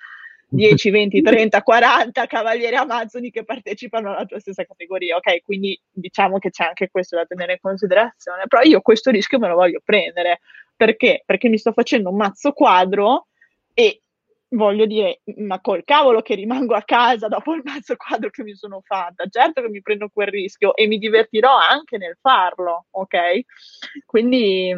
10, 0.49 0.91
20, 0.91 1.23
30, 1.23 1.63
40 1.63 2.27
cavalieri 2.27 2.77
amazzoni 2.77 3.31
che 3.31 3.45
partecipano 3.45 4.11
alla 4.11 4.25
tua 4.25 4.39
stessa 4.39 4.65
categoria, 4.65 5.17
ok? 5.17 5.43
Quindi 5.43 5.79
diciamo 5.91 6.39
che 6.39 6.51
c'è 6.51 6.65
anche 6.65 6.89
questo 6.89 7.17
da 7.17 7.27
tenere 7.27 7.53
in 7.55 7.59
considerazione, 7.61 8.45
però 8.47 8.63
io 8.63 8.81
questo 8.81 9.11
rischio 9.11 9.39
me 9.39 9.49
lo 9.49 9.55
voglio 9.55 9.81
prendere, 9.85 10.41
perché? 10.77 11.23
Perché 11.27 11.49
mi 11.49 11.59
sto 11.59 11.73
facendo 11.73 12.11
un 12.11 12.17
mazzo 12.17 12.53
quadro 12.53 13.27
e 13.75 14.03
voglio 14.51 14.87
dire, 14.87 15.21
ma 15.39 15.61
col 15.61 15.83
cavolo 15.85 16.23
che 16.23 16.37
rimango 16.37 16.75
a 16.75 16.83
casa 16.83 17.27
dopo 17.27 17.53
il 17.55 17.63
mazzo 17.65 17.97
quadro 17.97 18.31
che 18.31 18.45
mi 18.45 18.55
sono 18.55 18.81
fatta, 18.83 19.27
certo 19.29 19.61
che 19.63 19.69
mi 19.69 19.83
prendo 19.83 20.09
quel 20.13 20.29
rischio 20.29 20.77
e 20.77 20.87
mi 20.87 20.99
divertirò 20.99 21.57
anche 21.57 21.99
nel 21.99 22.17
farlo, 22.21 22.87
ok? 22.91 23.17
Quindi 24.07 24.73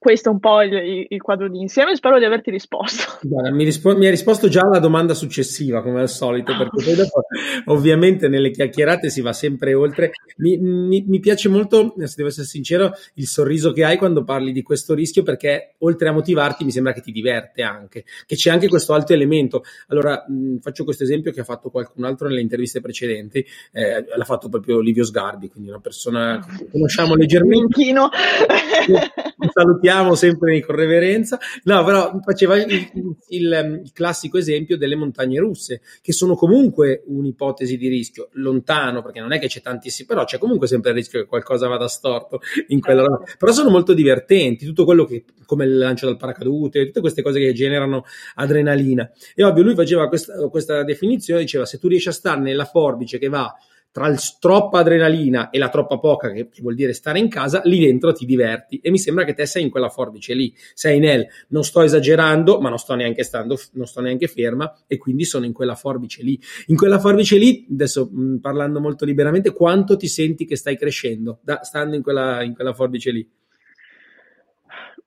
questo 0.00 0.30
è 0.30 0.32
un 0.32 0.40
po' 0.40 0.62
il, 0.62 1.06
il, 1.10 1.20
quadro 1.20 1.50
di 1.50 1.60
insieme. 1.60 1.94
Spero 1.94 2.18
di 2.18 2.24
averti 2.24 2.50
risposto. 2.50 3.18
Guarda, 3.28 3.50
mi, 3.52 3.64
rispo- 3.64 3.94
mi, 3.94 4.06
hai 4.06 4.10
risposto 4.10 4.48
già 4.48 4.62
alla 4.62 4.78
domanda 4.78 5.12
successiva, 5.12 5.82
come 5.82 6.00
al 6.00 6.08
solito, 6.08 6.56
perché 6.56 6.82
poi 6.82 6.94
dopo, 6.94 7.20
ovviamente, 7.66 8.26
nelle 8.26 8.50
chiacchierate 8.50 9.10
si 9.10 9.20
va 9.20 9.34
sempre 9.34 9.74
oltre. 9.74 10.12
Mi, 10.38 10.56
mi, 10.56 11.04
mi, 11.06 11.20
piace 11.20 11.50
molto, 11.50 11.92
se 11.98 12.14
devo 12.16 12.30
essere 12.30 12.46
sincero, 12.46 12.94
il 13.16 13.26
sorriso 13.26 13.72
che 13.72 13.84
hai 13.84 13.98
quando 13.98 14.24
parli 14.24 14.52
di 14.52 14.62
questo 14.62 14.94
rischio, 14.94 15.22
perché 15.22 15.74
oltre 15.80 16.08
a 16.08 16.12
motivarti, 16.12 16.64
mi 16.64 16.70
sembra 16.70 16.94
che 16.94 17.02
ti 17.02 17.12
diverte 17.12 17.60
anche, 17.60 18.04
che 18.24 18.36
c'è 18.36 18.48
anche 18.48 18.68
questo 18.68 18.94
altro 18.94 19.14
elemento. 19.14 19.64
Allora, 19.88 20.24
mh, 20.26 20.60
faccio 20.60 20.84
questo 20.84 21.02
esempio 21.02 21.30
che 21.30 21.40
ha 21.40 21.44
fatto 21.44 21.68
qualcun 21.68 22.04
altro 22.04 22.26
nelle 22.26 22.40
interviste 22.40 22.80
precedenti, 22.80 23.44
eh, 23.72 24.02
l'ha 24.16 24.24
fatto 24.24 24.48
proprio 24.48 24.80
Livio 24.80 25.04
Sgarbi, 25.04 25.50
quindi 25.50 25.68
una 25.68 25.80
persona 25.80 26.42
che 26.56 26.70
conosciamo 26.70 27.14
leggermente. 27.16 27.82
Salutiamo 29.52 30.14
sempre 30.14 30.64
con 30.64 30.74
reverenza. 30.74 31.38
No, 31.64 31.84
però 31.84 32.18
faceva 32.22 32.56
il, 32.56 32.90
il, 32.94 33.16
il, 33.28 33.90
classico 33.92 34.38
esempio 34.38 34.76
delle 34.76 34.96
montagne 34.96 35.38
russe, 35.38 35.80
che 36.00 36.12
sono 36.12 36.34
comunque 36.34 37.02
un'ipotesi 37.06 37.76
di 37.76 37.88
rischio, 37.88 38.28
lontano, 38.32 39.02
perché 39.02 39.20
non 39.20 39.32
è 39.32 39.38
che 39.38 39.48
c'è 39.48 39.60
tantissimo, 39.60 40.08
però 40.08 40.24
c'è 40.24 40.38
comunque 40.38 40.66
sempre 40.66 40.90
il 40.90 40.96
rischio 40.96 41.20
che 41.20 41.26
qualcosa 41.26 41.68
vada 41.68 41.88
storto 41.88 42.40
in 42.68 42.80
quella 42.80 43.02
roba. 43.02 43.24
Però 43.38 43.52
sono 43.52 43.70
molto 43.70 43.92
divertenti, 43.92 44.64
tutto 44.64 44.84
quello 44.84 45.04
che, 45.04 45.24
come 45.46 45.64
il 45.64 45.76
lancio 45.76 46.06
dal 46.06 46.16
paracadute, 46.16 46.86
tutte 46.86 47.00
queste 47.00 47.22
cose 47.22 47.40
che 47.40 47.52
generano 47.52 48.04
adrenalina. 48.36 49.10
E 49.34 49.44
ovvio, 49.44 49.62
lui 49.62 49.74
faceva 49.74 50.08
questa, 50.08 50.48
questa 50.48 50.82
definizione, 50.84 51.40
diceva, 51.40 51.66
se 51.66 51.78
tu 51.78 51.88
riesci 51.88 52.08
a 52.08 52.12
stare 52.12 52.40
nella 52.40 52.64
forbice 52.64 53.18
che 53.18 53.28
va 53.28 53.54
tra 53.92 54.06
il 54.06 54.18
troppa 54.38 54.78
adrenalina 54.80 55.50
e 55.50 55.58
la 55.58 55.68
troppa 55.68 55.98
poca, 55.98 56.30
che, 56.30 56.48
vuol 56.60 56.74
dire 56.74 56.92
stare 56.92 57.18
in 57.18 57.28
casa, 57.28 57.60
lì 57.64 57.80
dentro 57.80 58.12
ti 58.12 58.24
diverti. 58.24 58.78
E 58.80 58.90
mi 58.90 58.98
sembra 58.98 59.24
che 59.24 59.34
te 59.34 59.46
sei 59.46 59.62
in 59.62 59.70
quella 59.70 59.88
forbice 59.88 60.34
lì, 60.34 60.54
sei 60.74 60.98
nel 60.98 61.26
non 61.48 61.64
sto 61.64 61.82
esagerando, 61.82 62.60
ma 62.60 62.68
non 62.68 62.78
sto 62.78 62.94
neanche 62.94 63.24
stando, 63.24 63.58
non 63.72 63.86
sto 63.86 64.00
neanche 64.00 64.28
ferma, 64.28 64.72
e 64.86 64.96
quindi 64.98 65.24
sono 65.24 65.44
in 65.44 65.52
quella 65.52 65.74
forbice 65.74 66.22
lì. 66.22 66.38
In 66.66 66.76
quella 66.76 66.98
forbice 66.98 67.36
lì, 67.36 67.66
adesso 67.70 68.08
mh, 68.10 68.36
parlando 68.36 68.80
molto 68.80 69.04
liberamente, 69.04 69.52
quanto 69.52 69.96
ti 69.96 70.06
senti 70.06 70.44
che 70.44 70.56
stai 70.56 70.76
crescendo 70.76 71.40
da, 71.42 71.62
stando 71.62 71.96
in 71.96 72.02
quella, 72.02 72.42
in 72.42 72.54
quella 72.54 72.72
forbice 72.72 73.10
lì? 73.10 73.28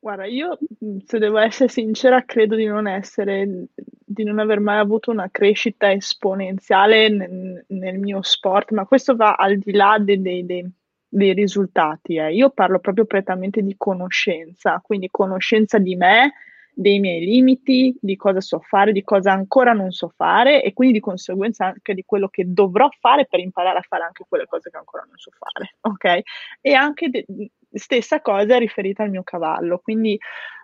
Guarda, 0.03 0.25
io 0.25 0.57
se 1.05 1.17
devo 1.17 1.37
essere 1.37 1.69
sincera, 1.69 2.25
credo 2.25 2.57
di 2.57 2.65
non 2.65 2.87
essere, 2.87 3.67
di 4.13 4.23
non 4.23 4.39
aver 4.39 4.59
mai 4.59 4.77
avuto 4.77 5.11
una 5.11 5.29
crescita 5.31 5.91
esponenziale 5.91 7.09
nel, 7.09 7.65
nel 7.67 7.99
mio 7.99 8.21
sport, 8.21 8.71
ma 8.71 8.85
questo 8.85 9.15
va 9.15 9.35
al 9.35 9.57
di 9.57 9.71
là 9.71 9.97
dei, 9.99 10.21
dei, 10.21 10.45
dei, 10.45 10.71
dei 11.07 11.33
risultati. 11.33 12.15
Eh. 12.15 12.33
Io 12.33 12.49
parlo 12.51 12.79
proprio 12.79 13.05
prettamente 13.05 13.61
di 13.61 13.75
conoscenza, 13.77 14.79
quindi 14.83 15.09
conoscenza 15.11 15.77
di 15.79 15.95
me, 15.95 16.33
dei 16.73 16.99
miei 16.99 17.23
limiti, 17.23 17.95
di 17.99 18.15
cosa 18.15 18.41
so 18.41 18.59
fare, 18.59 18.91
di 18.91 19.03
cosa 19.03 19.31
ancora 19.31 19.73
non 19.73 19.91
so 19.91 20.09
fare 20.15 20.63
e 20.63 20.73
quindi 20.73 20.95
di 20.95 21.03
conseguenza 21.03 21.65
anche 21.65 21.93
di 21.93 22.03
quello 22.05 22.29
che 22.29 22.45
dovrò 22.47 22.89
fare 22.99 23.27
per 23.27 23.39
imparare 23.39 23.77
a 23.77 23.85
fare 23.87 24.03
anche 24.03 24.25
quelle 24.27 24.47
cose 24.47 24.69
che 24.69 24.77
ancora 24.77 25.03
non 25.07 25.17
so 25.17 25.31
fare, 25.37 25.75
ok? 25.81 26.21
E 26.61 26.73
anche 26.73 27.09
de- 27.09 27.25
stessa 27.71 28.21
cosa 28.21 28.57
riferita 28.57 29.03
al 29.03 29.11
mio 29.11 29.23
cavallo, 29.23 29.79
quindi 29.79 30.17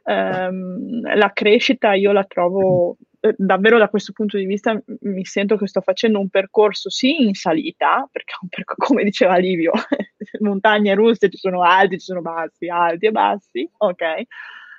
ehm, 0.04 1.16
la 1.16 1.32
crescita 1.32 1.94
io 1.94 2.12
la 2.12 2.24
trovo 2.24 2.98
davvero 3.36 3.78
da 3.78 3.90
questo 3.90 4.14
punto 4.14 4.38
di 4.38 4.46
vista 4.46 4.80
mi 5.02 5.26
sento 5.26 5.58
che 5.58 5.68
sto 5.68 5.82
facendo 5.82 6.20
un 6.20 6.30
percorso 6.30 6.90
sì 6.90 7.24
in 7.24 7.34
salita, 7.34 8.08
perché 8.12 8.34
percorso, 8.50 8.86
come 8.94 9.04
diceva 9.04 9.38
Livio, 9.38 9.72
montagne 10.40 10.96
russe 10.96 11.30
ci 11.30 11.38
sono 11.38 11.64
alti, 11.64 12.00
ci 12.00 12.06
sono 12.06 12.22
bassi, 12.22 12.68
alti 12.70 13.08
e 13.08 13.12
bassi, 13.12 13.70
ok? 13.78 14.04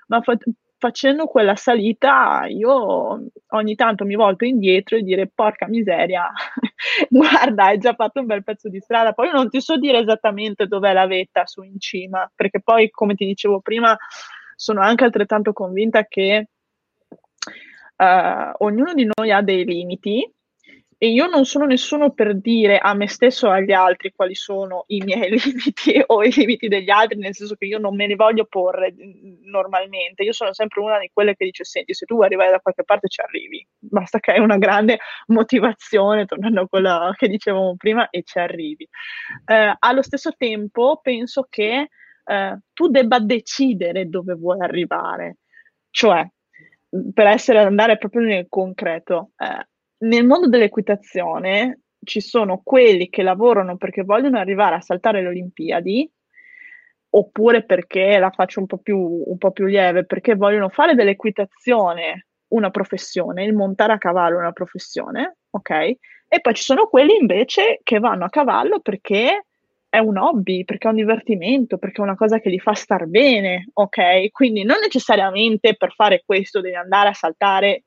Ma 0.08 0.20
fa- 0.22 0.38
facendo 0.78 1.26
quella 1.26 1.56
salita 1.56 2.46
io 2.48 3.26
ogni 3.48 3.74
tanto 3.74 4.06
mi 4.06 4.14
volto 4.14 4.46
indietro 4.46 4.96
e 4.96 5.02
dire 5.02 5.30
porca 5.32 5.68
miseria, 5.68 6.30
guarda 7.10 7.66
hai 7.66 7.78
già 7.78 7.92
fatto 7.92 8.20
un 8.20 8.26
bel 8.26 8.42
pezzo 8.42 8.70
di 8.70 8.80
strada, 8.80 9.12
poi 9.12 9.30
non 9.30 9.50
ti 9.50 9.60
so 9.60 9.76
dire 9.76 9.98
esattamente 9.98 10.66
dov'è 10.66 10.94
la 10.94 11.06
vetta 11.06 11.44
su 11.44 11.62
in 11.62 11.78
cima, 11.78 12.30
perché 12.34 12.62
poi 12.62 12.88
come 12.90 13.14
ti 13.14 13.26
dicevo 13.26 13.60
prima 13.60 13.96
sono 14.56 14.80
anche 14.80 15.04
altrettanto 15.04 15.52
convinta 15.52 16.04
che 16.06 16.48
uh, 18.00 18.64
ognuno 18.64 18.94
di 18.94 19.08
noi 19.14 19.30
ha 19.30 19.42
dei 19.42 19.64
limiti 19.64 20.26
e 21.02 21.08
io 21.08 21.26
non 21.28 21.46
sono 21.46 21.64
nessuno 21.64 22.10
per 22.10 22.38
dire 22.38 22.76
a 22.78 22.92
me 22.92 23.08
stesso 23.08 23.48
o 23.48 23.52
agli 23.52 23.72
altri 23.72 24.12
quali 24.14 24.34
sono 24.34 24.84
i 24.88 25.02
miei 25.02 25.30
limiti 25.42 26.02
o 26.06 26.22
i 26.22 26.30
limiti 26.30 26.68
degli 26.68 26.90
altri, 26.90 27.18
nel 27.18 27.34
senso 27.34 27.54
che 27.54 27.64
io 27.64 27.78
non 27.78 27.96
me 27.96 28.06
ne 28.06 28.16
voglio 28.16 28.44
porre 28.44 28.92
mm, 28.92 29.48
normalmente. 29.48 30.22
Io 30.24 30.34
sono 30.34 30.52
sempre 30.52 30.82
una 30.82 30.98
di 30.98 31.08
quelle 31.10 31.36
che 31.36 31.46
dice: 31.46 31.64
Senti, 31.64 31.94
se 31.94 32.04
tu 32.04 32.20
arrivare 32.20 32.50
da 32.50 32.60
qualche 32.60 32.84
parte 32.84 33.08
ci 33.08 33.22
arrivi, 33.22 33.66
basta 33.78 34.20
che 34.20 34.32
hai 34.32 34.40
una 34.40 34.58
grande 34.58 34.98
motivazione, 35.28 36.26
tornando 36.26 36.60
a 36.60 36.68
quello 36.68 37.14
che 37.16 37.28
dicevamo 37.28 37.76
prima, 37.78 38.10
e 38.10 38.22
ci 38.22 38.38
arrivi. 38.38 38.86
Eh, 39.46 39.74
allo 39.78 40.02
stesso 40.02 40.34
tempo, 40.36 41.00
penso 41.02 41.46
che 41.48 41.88
eh, 42.24 42.58
tu 42.74 42.88
debba 42.88 43.20
decidere 43.20 44.06
dove 44.06 44.34
vuoi 44.34 44.60
arrivare, 44.60 45.38
cioè 45.88 46.28
per 47.12 47.26
essere 47.26 47.60
andare 47.60 47.98
proprio 47.98 48.22
nel 48.22 48.46
concreto. 48.48 49.30
Eh, 49.36 49.66
nel 50.06 50.26
mondo 50.26 50.48
dell'equitazione 50.48 51.80
ci 52.02 52.20
sono 52.20 52.62
quelli 52.64 53.08
che 53.08 53.22
lavorano 53.22 53.76
perché 53.76 54.02
vogliono 54.02 54.38
arrivare 54.38 54.76
a 54.76 54.80
saltare 54.80 55.22
le 55.22 55.28
Olimpiadi 55.28 56.10
oppure 57.10 57.64
perché 57.64 58.18
la 58.18 58.30
faccio 58.30 58.60
un 58.60 58.66
po, 58.66 58.78
più, 58.78 58.98
un 58.98 59.36
po' 59.36 59.50
più 59.50 59.66
lieve, 59.66 60.04
perché 60.04 60.36
vogliono 60.36 60.68
fare 60.68 60.94
dell'equitazione 60.94 62.26
una 62.48 62.70
professione, 62.70 63.44
il 63.44 63.54
montare 63.54 63.92
a 63.92 63.98
cavallo 63.98 64.38
una 64.38 64.52
professione, 64.52 65.38
ok? 65.50 65.70
E 66.32 66.40
poi 66.40 66.54
ci 66.54 66.62
sono 66.62 66.86
quelli 66.86 67.16
invece 67.16 67.80
che 67.82 67.98
vanno 67.98 68.24
a 68.24 68.28
cavallo 68.28 68.80
perché 68.80 69.46
è 69.90 69.98
un 69.98 70.16
hobby, 70.16 70.64
perché 70.64 70.86
è 70.86 70.90
un 70.90 70.96
divertimento, 70.96 71.76
perché 71.76 72.00
è 72.00 72.04
una 72.04 72.14
cosa 72.14 72.38
che 72.38 72.48
li 72.48 72.60
fa 72.60 72.74
star 72.74 73.06
bene, 73.06 73.68
ok? 73.72 74.30
Quindi 74.30 74.62
non 74.62 74.78
necessariamente 74.80 75.76
per 75.76 75.92
fare 75.92 76.22
questo 76.24 76.60
devi 76.60 76.76
andare 76.76 77.08
a 77.08 77.12
saltare, 77.12 77.82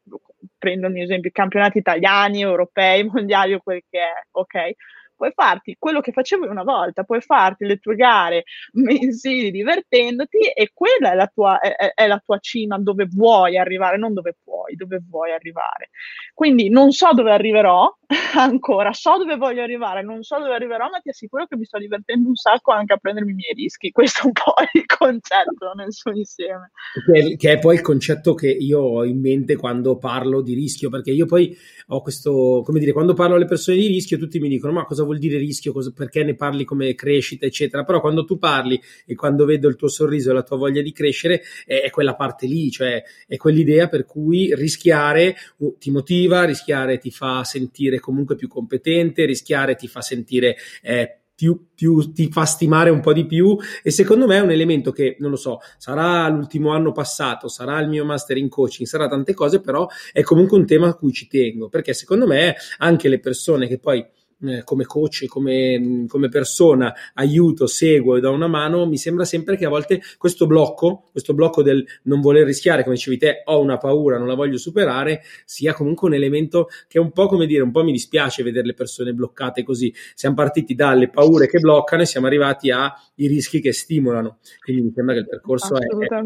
prendo 0.58 0.90
mio 0.90 1.04
esempio, 1.04 1.32
campionati 1.34 1.78
italiani, 1.78 2.42
europei, 2.42 3.06
mondiali 3.10 3.54
o 3.54 3.62
quel 3.64 3.84
che 3.90 4.00
è, 4.00 4.28
ok? 4.32 4.72
Puoi 5.16 5.32
farti 5.34 5.76
quello 5.80 6.02
che 6.02 6.12
facevi 6.12 6.48
una 6.48 6.64
volta, 6.64 7.04
puoi 7.04 7.22
farti 7.22 7.66
le 7.66 7.78
tue 7.78 7.96
gare 7.96 8.44
mensili 8.74 9.52
divertendoti 9.52 10.50
e 10.54 10.72
quella 10.74 11.12
è 11.12 11.16
la 11.16 11.28
tua, 11.28 11.60
è, 11.60 11.94
è 11.94 12.08
la 12.08 12.22
tua 12.24 12.40
cima 12.40 12.78
dove 12.78 13.06
vuoi 13.06 13.58
arrivare, 13.58 13.98
non 13.98 14.14
dove 14.14 14.36
puoi, 14.44 14.76
dove 14.76 15.02
vuoi 15.08 15.32
arrivare. 15.32 15.90
Quindi 16.34 16.70
non 16.70 16.92
so 16.92 17.14
dove 17.14 17.32
arriverò 17.32 17.96
ancora, 18.38 18.94
so 18.94 19.18
dove 19.18 19.36
voglio 19.36 19.62
arrivare, 19.62 20.04
non 20.04 20.24
so 20.24 20.40
dove 20.40 20.54
arriverò, 20.54 20.90
ma 20.90 21.00
ti 21.00 21.10
assicuro 21.10 21.46
che 21.46 21.56
mi 21.56 21.66
sto 21.66 21.78
divertendo 21.78 22.28
un 22.28 22.36
sacco 22.36 22.72
anche 22.72 22.94
a 22.94 22.98
prendermi 22.98 23.32
i 23.32 23.36
miei 23.36 23.54
rischi. 23.54 23.92
Questo 23.92 24.24
è 24.24 24.26
un 24.26 24.32
po' 24.32 24.54
il 24.74 24.86
concetto 24.98 25.74
nel 25.76 25.94
suo 25.94 26.12
insieme. 26.12 26.72
Che, 27.06 27.36
che 27.38 27.52
è 27.52 27.60
poi 27.60 27.76
il 27.76 27.82
concetto 27.82 28.34
che 28.34 28.50
io 28.50 28.80
ho 28.80 29.06
in 29.06 29.20
mente 29.20 29.56
quando 29.56 29.98
parlo 29.98 30.42
di 30.42 30.54
rischio, 30.54 30.90
perché 30.90 31.12
io 31.12 31.26
poi 31.26 31.56
ho 31.88 32.02
questo, 32.02 32.62
come 32.64 32.80
dire, 32.80 32.92
quando 32.92 33.14
parlo 33.14 33.36
alle 33.36 33.46
persone 33.46 33.78
di 33.78 33.88
rischio 33.88 34.18
tutti 34.18 34.40
mi 34.40 34.50
dicono 34.50 34.74
ma 34.74 34.86
cosa 34.86 35.03
vuol 35.04 35.20
dire 35.20 35.38
rischio, 35.38 35.72
cosa, 35.72 35.92
perché 35.92 36.24
ne 36.24 36.36
parli 36.36 36.64
come 36.66 36.96
crescita, 36.96 37.46
eccetera. 37.46 37.84
Però 37.84 38.00
quando 38.02 38.26
tu 38.26 38.38
parli 38.38 38.80
e 39.06 39.16
quando 39.16 39.46
vedo 39.46 39.68
il 39.68 39.76
tuo 39.76 39.88
sorriso 39.88 40.32
e 40.32 40.34
la 40.34 40.44
tua 40.44 40.58
voglia 40.58 40.82
di 40.82 40.92
crescere, 40.92 41.42
è, 41.66 41.82
è 41.82 41.90
quella 41.90 42.16
parte 42.16 42.48
lì, 42.48 42.70
cioè 42.70 43.04
è 43.28 43.38
quell'idea 43.38 43.88
per 43.88 44.06
cui 44.06 44.54
rischiare 44.56 45.36
ti 45.80 45.92
motiva, 45.92 46.44
rischiare 46.46 46.98
ti 46.98 47.12
fa 47.12 47.44
sentire 47.44 48.00
comunque 48.00 48.36
più 48.36 48.48
competente, 48.48 49.26
rischiare 49.26 49.76
ti 49.76 49.88
fa 49.88 50.02
sentire 50.02 50.56
eh, 50.82 51.18
più, 51.36 51.68
più, 51.74 52.12
ti 52.14 52.30
fa 52.32 52.46
stimare 52.46 52.90
un 52.90 53.02
po' 53.02 53.14
di 53.14 53.26
più 53.26 53.58
e 53.82 53.92
secondo 53.92 54.28
me 54.28 54.38
è 54.38 54.42
un 54.42 54.52
elemento 54.52 54.92
che, 54.92 55.18
non 55.20 55.32
lo 55.32 55.36
so, 55.36 55.60
sarà 55.78 56.28
l'ultimo 56.30 56.72
anno 56.72 56.92
passato, 56.92 57.48
sarà 57.48 57.80
il 57.80 57.90
mio 57.90 58.06
master 58.06 58.38
in 58.38 58.50
coaching, 58.50 58.88
sarà 58.88 59.08
tante 59.08 59.34
cose, 59.34 59.60
però 59.60 59.88
è 60.12 60.22
comunque 60.22 60.58
un 60.58 60.66
tema 60.66 60.88
a 60.88 60.96
cui 60.96 61.12
ci 61.12 61.28
tengo, 61.28 61.70
perché 61.70 61.94
secondo 61.94 62.28
me 62.28 62.56
anche 62.78 63.10
le 63.10 63.20
persone 63.20 63.68
che 63.68 63.80
poi 63.80 64.06
eh, 64.44 64.64
come 64.64 64.86
coach, 64.86 65.26
come, 65.28 66.06
come, 66.08 66.30
persona, 66.30 66.94
aiuto, 67.14 67.68
seguo 67.68 68.18
e 68.18 68.20
do 68.20 68.32
una 68.32 68.48
mano, 68.48 68.86
mi 68.86 68.98
sembra 68.98 69.26
sempre 69.26 69.56
che 69.56 69.66
a 69.66 69.70
volte 69.70 70.02
questo 70.18 70.48
blocco, 70.48 71.06
questo 71.12 71.34
blocco 71.34 71.64
del 71.64 71.86
non 72.04 72.22
voler 72.22 72.46
rischiare, 72.46 72.84
come 72.84 72.96
dicevi 72.96 73.18
te, 73.18 73.42
ho 73.46 73.62
una 73.62 73.78
paura, 73.78 74.18
non 74.18 74.28
la 74.28 74.36
voglio 74.36 74.58
superare, 74.58 75.22
sia 75.46 75.74
comunque 75.74 76.08
un 76.08 76.16
elemento 76.16 76.68
che 76.88 76.98
è 76.98 77.02
un 77.02 77.12
po' 77.12 77.28
come 77.28 77.46
dire, 77.46 77.64
un 77.64 77.72
po' 77.72 77.84
mi 77.84 77.92
dispiace 77.92 78.44
vedere 78.44 78.68
le 78.68 78.74
persone 78.74 79.14
bloccate 79.14 79.64
così. 79.64 79.94
Siamo 80.14 80.36
partiti 80.36 80.76
dalle 80.76 81.10
paure 81.10 81.48
che 81.48 81.60
bloccano 81.60 82.02
e 82.02 82.06
siamo 82.06 82.28
arrivati 82.28 82.72
ai 82.72 82.92
rischi 83.16 83.62
che 83.62 83.72
stimolano. 83.72 84.40
Quindi 84.64 84.84
mi 84.84 84.92
sembra 84.94 85.14
che 85.16 85.22
il 85.22 85.28
percorso 85.28 85.76
è, 85.78 85.86
è, 85.86 86.24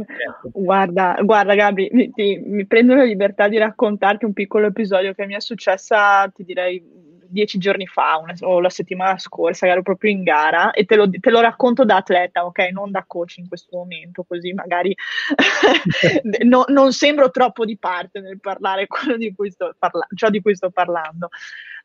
Guarda, 0.52 1.18
guarda 1.24 1.56
Gabri, 1.56 1.90
mi, 1.92 2.12
ti, 2.12 2.42
mi 2.44 2.66
prendo 2.66 2.96
la 2.96 3.04
libertà 3.04 3.48
di 3.48 3.58
raccontarti 3.58 4.26
un 4.26 4.34
piccolo 4.34 4.68
episodio 4.68 5.14
che 5.14 5.26
mi 5.26 5.36
è 5.36 5.40
successa, 5.40 6.32
ti 6.34 6.44
direi 6.44 6.98
dieci 7.30 7.58
giorni 7.58 7.88
fa 7.88 8.18
una, 8.18 8.34
o 8.42 8.60
la 8.60 8.70
settimana 8.70 9.18
scorsa, 9.18 9.68
ero 9.68 9.82
proprio 9.82 10.12
in 10.12 10.24
gara 10.24 10.72
e 10.72 10.86
te 10.86 10.96
lo, 10.96 11.10
te 11.10 11.30
lo, 11.30 11.42
racconto 11.42 11.86
da 11.86 11.98
atleta, 11.98 12.46
ok? 12.46 12.70
Non 12.72 12.92
da 12.92 13.04
coach 13.06 13.38
in 13.38 13.48
questo 13.48 13.78
momento, 13.78 14.24
così 14.24 14.54
magari 14.54 14.96
no, 16.44 16.66
non 16.68 16.94
sembro 16.94 17.30
troppo 17.32 17.66
di 17.66 17.78
parte 17.78 18.20
nel 18.20 18.40
parlare 18.40 18.88
di 19.18 19.34
cui 19.34 19.52
sto 19.52 19.76
parlando, 19.78 20.16
ciò 20.16 20.30
di 20.30 20.42
cui 20.42 20.56
sto 20.56 20.70
parlando. 20.70 21.30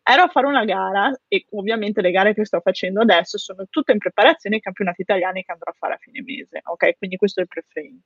Ero 0.05 0.23
a 0.23 0.29
fare 0.29 0.47
una 0.47 0.65
gara 0.65 1.17
e 1.29 1.47
ovviamente 1.51 2.01
le 2.01 2.11
gare 2.11 2.35
che 2.35 2.45
sto 2.45 2.61
facendo 2.61 3.03
adesso 3.03 3.39
sono 3.39 3.67
tutte 3.71 3.93
in 3.93 3.99
preparazione 3.99 4.57
ai 4.57 4.61
campionati 4.61 5.03
italiani 5.03 5.45
che 5.45 5.53
andrò 5.53 5.71
a 5.71 5.77
fare 5.79 5.95
a 5.95 5.99
fine 5.99 6.23
mese, 6.23 6.61
ok? 6.65 6.97
Quindi 6.99 7.17
questo 7.17 7.39
è 7.39 7.43
il 7.45 7.49
pre-frame. 7.49 8.01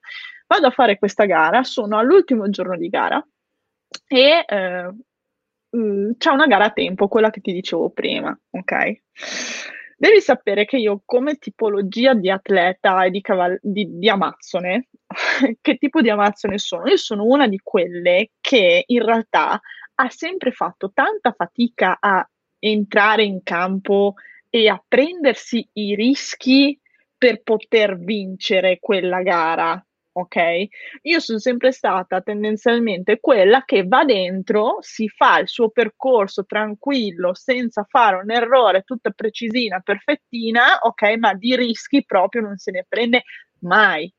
Vado 0.47 0.67
a 0.67 0.71
fare 0.71 0.99
questa 0.99 1.25
gara, 1.25 1.63
sono 1.63 1.97
all'ultimo 1.97 2.51
giorno 2.51 2.77
di 2.77 2.89
gara 2.89 3.27
e 4.09 4.45
eh, 4.47 4.91
Mm, 5.77 6.13
c'è 6.17 6.31
una 6.31 6.47
gara 6.47 6.67
a 6.67 6.71
tempo, 6.71 7.09
quella 7.09 7.31
che 7.31 7.41
ti 7.41 7.53
dicevo 7.53 7.91
prima, 7.91 8.37
ok? 8.51 9.03
Devi 9.99 10.21
sapere 10.21 10.65
che 10.65 10.77
io 10.77 11.03
come 11.05 11.37
tipologia 11.37 12.15
di 12.15 12.31
atleta 12.31 13.05
e 13.05 13.11
di, 13.11 13.21
caval- 13.21 13.59
di, 13.63 13.99
di 13.99 14.09
amazzone, 14.09 14.89
che 15.61 15.77
tipo 15.77 16.01
di 16.01 16.11
amazzone 16.11 16.59
sono? 16.59 16.87
Io 16.87 16.97
sono 16.97 17.25
una 17.25 17.47
di 17.47 17.61
quelle 17.63 18.31
che 18.41 18.85
in 18.87 19.05
realtà 19.05 19.61
ha 19.99 20.11
sempre 20.11 20.51
fatto 20.51 20.93
tanta 20.93 21.33
fatica 21.33 21.99
a 22.01 22.27
entrare 22.59 23.25
in 23.25 23.43
campo 23.43 24.15
e 24.49 24.69
a 24.69 24.83
prendersi 24.87 25.67
i 25.75 25.95
rischi 25.95 26.79
per 27.17 27.43
poter 27.43 27.99
vincere 27.99 28.79
quella 28.79 29.23
gara 29.23 29.86
ok? 30.19 30.67
Io 31.03 31.21
sono 31.21 31.39
sempre 31.39 31.73
stata 31.73 32.21
tendenzialmente 32.23 33.21
quella 33.21 33.65
che 33.65 33.87
va 33.87 34.05
dentro, 34.05 34.79
si 34.81 35.09
fa 35.09 35.39
il 35.39 35.49
suo 35.49 35.69
percorso 35.69 36.45
tranquillo, 36.47 37.35
senza 37.35 37.87
fare 37.89 38.17
un 38.17 38.31
errore, 38.31 38.83
tutta 38.83 39.11
precisina, 39.11 39.81
perfettina, 39.81 40.79
ok? 40.81 41.17
Ma 41.19 41.35
di 41.35 41.55
rischi 41.55 42.05
proprio 42.05 42.43
non 42.43 42.57
se 42.57 42.71
ne 42.71 42.87
prende 42.89 43.25
mai. 43.61 44.11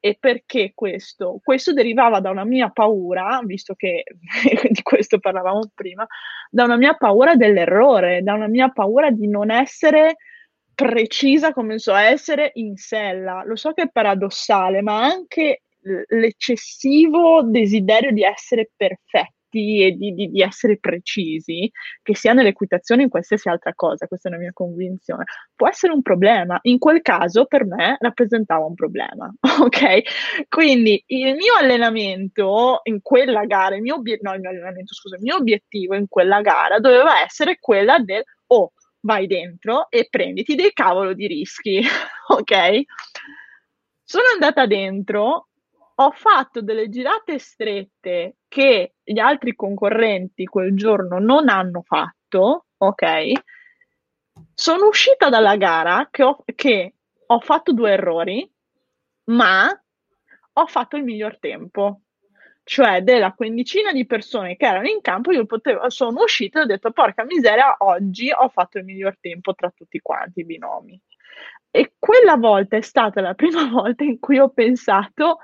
E 0.00 0.16
perché 0.18 0.72
questo? 0.74 1.40
Questo 1.42 1.72
derivava 1.72 2.20
da 2.20 2.30
una 2.30 2.44
mia 2.44 2.70
paura, 2.70 3.40
visto 3.44 3.74
che 3.74 4.04
di 4.70 4.82
questo 4.82 5.18
parlavamo 5.18 5.70
prima, 5.74 6.06
da 6.50 6.64
una 6.64 6.76
mia 6.76 6.94
paura 6.94 7.36
dell'errore, 7.36 8.22
da 8.22 8.34
una 8.34 8.48
mia 8.48 8.70
paura 8.70 9.10
di 9.10 9.28
non 9.28 9.50
essere 9.50 10.16
precisa 10.78 11.52
come 11.52 11.80
so 11.80 11.92
essere 11.92 12.52
in 12.54 12.76
sella. 12.76 13.42
Lo 13.44 13.56
so 13.56 13.72
che 13.72 13.82
è 13.82 13.90
paradossale, 13.90 14.80
ma 14.80 15.02
anche 15.02 15.62
l'eccessivo 16.06 17.42
desiderio 17.42 18.12
di 18.12 18.22
essere 18.22 18.70
perfetti 18.76 19.82
e 19.82 19.92
di, 19.96 20.12
di, 20.12 20.30
di, 20.30 20.40
essere 20.40 20.78
precisi, 20.78 21.68
che 22.00 22.14
sia 22.14 22.32
nell'equitazione 22.32 23.00
o 23.00 23.04
in 23.04 23.10
qualsiasi 23.10 23.48
altra 23.48 23.72
cosa, 23.74 24.06
questa 24.06 24.28
è 24.28 24.32
una 24.32 24.40
mia 24.40 24.52
convinzione, 24.52 25.24
può 25.56 25.66
essere 25.66 25.92
un 25.92 26.02
problema. 26.02 26.58
In 26.62 26.78
quel 26.78 27.02
caso 27.02 27.46
per 27.46 27.64
me 27.64 27.96
rappresentava 27.98 28.64
un 28.64 28.74
problema, 28.74 29.28
ok? 29.60 30.46
Quindi 30.48 31.02
il 31.06 31.34
mio 31.34 31.54
allenamento 31.58 32.82
in 32.84 33.02
quella 33.02 33.46
gara, 33.46 33.74
il 33.74 33.82
mio, 33.82 33.96
obie- 33.96 34.20
no, 34.20 34.32
il 34.32 34.40
mio 34.40 34.50
allenamento, 34.50 34.94
scusa, 34.94 35.16
il 35.16 35.22
mio 35.22 35.36
obiettivo 35.36 35.96
in 35.96 36.06
quella 36.08 36.40
gara 36.40 36.78
doveva 36.78 37.24
essere 37.24 37.56
quella 37.58 37.98
del, 37.98 38.22
oh, 38.46 38.72
vai 39.00 39.26
dentro 39.26 39.90
e 39.90 40.08
prenditi 40.10 40.54
dei 40.54 40.72
cavolo 40.72 41.12
di 41.12 41.26
rischi, 41.26 41.80
ok? 42.28 42.82
Sono 44.02 44.24
andata 44.32 44.66
dentro, 44.66 45.48
ho 45.94 46.10
fatto 46.12 46.62
delle 46.62 46.88
girate 46.88 47.38
strette 47.38 48.36
che 48.48 48.94
gli 49.02 49.18
altri 49.18 49.54
concorrenti 49.54 50.44
quel 50.44 50.74
giorno 50.74 51.18
non 51.18 51.48
hanno 51.48 51.82
fatto, 51.82 52.66
ok? 52.76 53.32
Sono 54.54 54.86
uscita 54.86 55.28
dalla 55.28 55.56
gara 55.56 56.08
che 56.10 56.22
ho, 56.22 56.44
che 56.54 56.94
ho 57.26 57.40
fatto 57.40 57.72
due 57.72 57.92
errori, 57.92 58.50
ma 59.24 59.68
ho 60.52 60.66
fatto 60.66 60.96
il 60.96 61.04
miglior 61.04 61.38
tempo 61.38 62.02
cioè 62.68 63.00
della 63.00 63.32
quindicina 63.32 63.92
di 63.92 64.04
persone 64.04 64.54
che 64.54 64.66
erano 64.66 64.88
in 64.88 65.00
campo, 65.00 65.32
io 65.32 65.46
potevo, 65.46 65.88
sono 65.88 66.20
uscita 66.20 66.58
e 66.58 66.62
ho 66.64 66.66
detto 66.66 66.90
porca 66.90 67.24
miseria, 67.24 67.76
oggi 67.78 68.30
ho 68.30 68.50
fatto 68.50 68.76
il 68.76 68.84
miglior 68.84 69.16
tempo 69.18 69.54
tra 69.54 69.72
tutti 69.74 69.98
quanti 70.00 70.40
i 70.40 70.44
binomi. 70.44 71.00
E 71.70 71.94
quella 71.98 72.36
volta 72.36 72.76
è 72.76 72.82
stata 72.82 73.22
la 73.22 73.32
prima 73.32 73.64
volta 73.72 74.04
in 74.04 74.18
cui 74.18 74.38
ho 74.38 74.50
pensato 74.50 75.38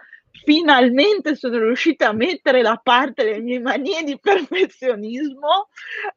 finalmente 0.45 1.35
sono 1.35 1.61
riuscita 1.61 2.09
a 2.09 2.13
mettere 2.13 2.61
da 2.61 2.79
parte 2.83 3.25
le 3.25 3.41
mie 3.41 3.59
manie 3.59 4.03
di 4.03 4.19
perfezionismo 4.21 5.69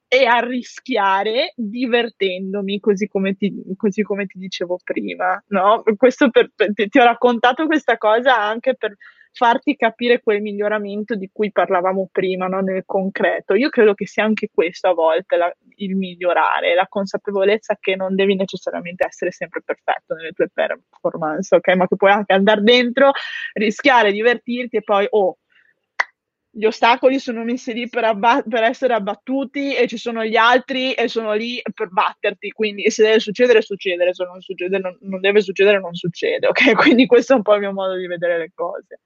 e 0.10 0.26
a 0.26 0.40
rischiare 0.40 1.54
divertendomi, 1.56 2.82
così 2.82 3.08
come 3.08 3.36
ti, 3.36 3.54
così 3.78 4.02
come 4.02 4.26
ti 4.26 4.40
dicevo 4.40 4.78
prima. 4.84 5.42
No? 5.48 5.84
Per, 5.84 6.52
per, 6.54 6.74
ti 6.74 7.00
ho 7.00 7.04
raccontato 7.06 7.66
questa 7.66 7.98
cosa 7.98 8.38
anche 8.38 8.76
per 8.76 8.98
farti 9.38 9.76
capire 9.76 10.20
quel 10.20 10.42
miglioramento 10.42 11.16
di 11.16 11.30
cui 11.32 11.52
parlavamo 11.52 12.10
prima, 12.12 12.48
no? 12.48 12.60
nel 12.62 12.84
concreto. 12.86 13.54
Io 13.54 13.70
credo 13.70 13.94
che 13.94 14.08
sia 14.08 14.24
anche 14.24 14.50
questo 14.52 14.88
a 14.88 14.94
volte 14.94 15.38
la, 15.38 15.56
il 15.76 15.96
migliorare, 15.96 16.74
la 16.74 16.88
consapevolezza 16.90 17.78
che 17.80 17.96
non 17.96 18.16
devi 18.16 18.36
necessariamente 18.36 19.06
essere 19.06 19.32
sempre 19.32 19.62
perfetto 19.64 20.16
nelle 20.16 20.32
tue 20.32 20.50
performance, 20.52 21.56
ok? 21.56 21.68
Ma 21.76 21.88
che 21.88 21.96
puoi 21.96 22.12
anche 22.12 22.34
andare 22.34 22.62
dentro, 22.64 23.12
rischiare, 23.54 24.12
divertirti 24.12 24.78
e 24.78 24.82
poi, 24.82 25.06
oh, 25.12 25.38
gli 26.50 26.66
ostacoli 26.66 27.20
sono 27.20 27.44
messi 27.44 27.72
lì 27.74 27.88
per, 27.88 28.06
abba- 28.06 28.42
per, 28.42 28.64
essere 28.64 28.96
abbattuti 28.96 29.76
e 29.76 29.86
ci 29.86 29.98
sono 29.98 30.26
gli 30.26 30.36
altri 30.36 30.94
e 30.94 31.08
sono 31.08 31.34
lì 31.34 31.62
per 31.72 31.90
batterti, 31.90 32.50
quindi 32.50 32.90
se 32.90 33.04
deve 33.04 33.20
succedere 33.20 33.62
succedere, 33.62 34.16
se 34.16 34.24
non, 34.24 34.42
succede, 34.42 34.80
non, 34.80 34.98
non 35.02 35.20
deve 35.20 35.42
succedere 35.42 35.80
non 35.80 35.94
succede, 35.94 36.48
ok? 36.48 36.74
Quindi 36.82 37.06
questo 37.06 37.34
è 37.34 37.36
un 37.36 37.44
po' 37.44 37.54
il 37.54 37.60
mio 37.60 37.74
modo 37.74 37.96
di 37.96 38.08
vedere 38.08 38.40
le 38.40 38.52
cose. 38.56 39.02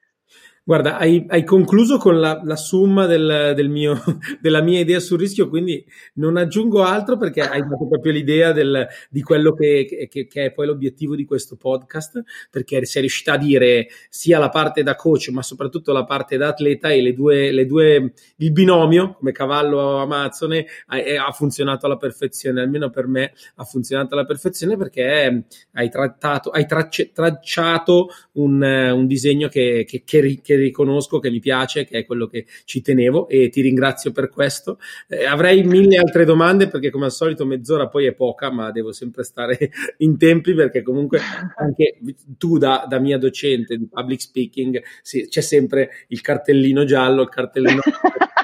Guarda, 0.63 0.99
hai, 0.99 1.25
hai, 1.29 1.43
concluso 1.43 1.97
con 1.97 2.19
la, 2.19 2.39
la 2.43 2.55
summa 2.55 3.07
del, 3.07 3.53
del 3.55 3.67
mio, 3.67 3.99
della 4.39 4.61
mia 4.61 4.79
idea 4.79 4.99
sul 4.99 5.17
rischio, 5.17 5.49
quindi 5.49 5.83
non 6.15 6.37
aggiungo 6.37 6.83
altro 6.83 7.17
perché 7.17 7.41
hai 7.41 7.61
dato 7.61 7.87
proprio 7.87 8.11
l'idea 8.11 8.51
del, 8.51 8.87
di 9.09 9.23
quello 9.23 9.53
che, 9.53 10.07
che, 10.07 10.27
che, 10.27 10.45
è 10.45 10.51
poi 10.51 10.67
l'obiettivo 10.67 11.15
di 11.15 11.25
questo 11.25 11.55
podcast, 11.55 12.21
perché 12.51 12.85
sei 12.85 13.01
riuscita 13.01 13.33
a 13.33 13.37
dire 13.37 13.87
sia 14.09 14.37
la 14.37 14.49
parte 14.49 14.83
da 14.83 14.93
coach, 14.93 15.29
ma 15.29 15.41
soprattutto 15.41 15.91
la 15.91 16.03
parte 16.03 16.37
da 16.37 16.49
atleta 16.49 16.89
e 16.89 17.01
le 17.01 17.13
due, 17.13 17.51
le 17.51 17.65
due 17.65 18.13
il 18.35 18.51
binomio 18.51 19.15
come 19.15 19.31
cavallo 19.31 19.97
amazzone 19.97 20.67
ha, 20.87 21.25
ha, 21.25 21.31
funzionato 21.31 21.87
alla 21.87 21.97
perfezione, 21.97 22.61
almeno 22.61 22.91
per 22.91 23.07
me 23.07 23.33
ha 23.55 23.63
funzionato 23.63 24.13
alla 24.13 24.25
perfezione 24.25 24.77
perché 24.77 25.43
hai, 25.73 25.89
trattato, 25.89 26.51
hai 26.51 26.67
tracce, 26.67 27.11
tracciato 27.11 28.09
un, 28.33 28.61
un 28.61 29.07
disegno 29.07 29.47
che, 29.47 29.85
che, 29.87 30.03
che 30.51 30.55
riconosco, 30.57 31.19
che 31.19 31.29
mi 31.29 31.39
piace, 31.39 31.85
che 31.85 31.99
è 31.99 32.05
quello 32.05 32.27
che 32.27 32.45
ci 32.65 32.81
tenevo 32.81 33.27
e 33.29 33.49
ti 33.49 33.61
ringrazio 33.61 34.11
per 34.11 34.29
questo. 34.29 34.79
Eh, 35.07 35.25
avrei 35.25 35.63
mille 35.63 35.97
altre 35.97 36.25
domande 36.25 36.67
perché 36.67 36.89
come 36.89 37.05
al 37.05 37.11
solito 37.11 37.45
mezz'ora 37.45 37.87
poi 37.87 38.05
è 38.05 38.13
poca, 38.13 38.51
ma 38.51 38.71
devo 38.71 38.91
sempre 38.91 39.23
stare 39.23 39.57
in 39.97 40.17
tempi 40.17 40.53
perché 40.53 40.81
comunque 40.81 41.19
anche 41.55 41.97
tu 42.37 42.57
da, 42.57 42.85
da 42.87 42.99
mia 42.99 43.17
docente 43.17 43.77
di 43.77 43.87
public 43.87 44.21
speaking 44.21 44.81
sì, 45.01 45.27
c'è 45.27 45.41
sempre 45.41 46.05
il 46.09 46.21
cartellino 46.21 46.83
giallo, 46.83 47.21
il 47.21 47.29
cartellino 47.29 47.81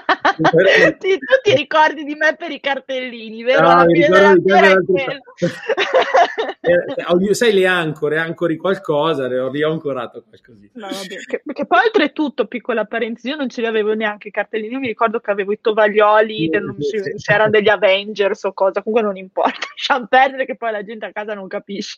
sì, 0.99 1.17
tu 1.17 1.35
ti 1.41 1.55
ricordi 1.55 2.03
di 2.03 2.13
me 2.15 2.35
per 2.37 2.51
i 2.51 2.59
cartellini, 2.59 3.43
vero? 3.43 3.83
Ricordo 3.85 4.35
di 4.37 4.93
te 4.93 5.21
Sai 7.33 7.53
le 7.53 7.65
ancore, 7.65 8.17
ancori 8.17 8.57
qualcosa, 8.57 9.27
ne 9.27 9.39
ho 9.39 9.49
riancorato 9.49 10.23
qualcosina. 10.27 10.71
No, 10.73 10.87
che, 11.07 11.41
che, 11.53 11.65
poi 11.65 11.89
oltretutto, 11.97 12.45
piccola 12.45 12.85
parentesi, 12.85 13.29
io 13.29 13.35
non 13.35 13.49
ce 13.49 13.61
li 13.61 13.67
avevo 13.67 13.93
neanche 13.93 14.27
i 14.27 14.31
cartellini, 14.31 14.73
io 14.73 14.79
mi 14.79 14.87
ricordo 14.87 15.19
che 15.19 15.31
avevo 15.31 15.51
i 15.51 15.59
tovaglioli, 15.59 16.49
sì, 16.51 16.59
non, 16.59 16.75
sì, 16.79 17.01
c'erano 17.17 17.49
degli 17.49 17.69
Avengers 17.69 18.43
o 18.43 18.53
cosa, 18.53 18.83
comunque 18.83 19.07
non 19.07 19.17
importa, 19.17 19.67
lasciamo 19.75 20.05
perdere 20.07 20.45
che 20.45 20.55
poi 20.55 20.71
la 20.71 20.83
gente 20.83 21.05
a 21.05 21.11
casa 21.11 21.33
non 21.33 21.47
capisce. 21.47 21.97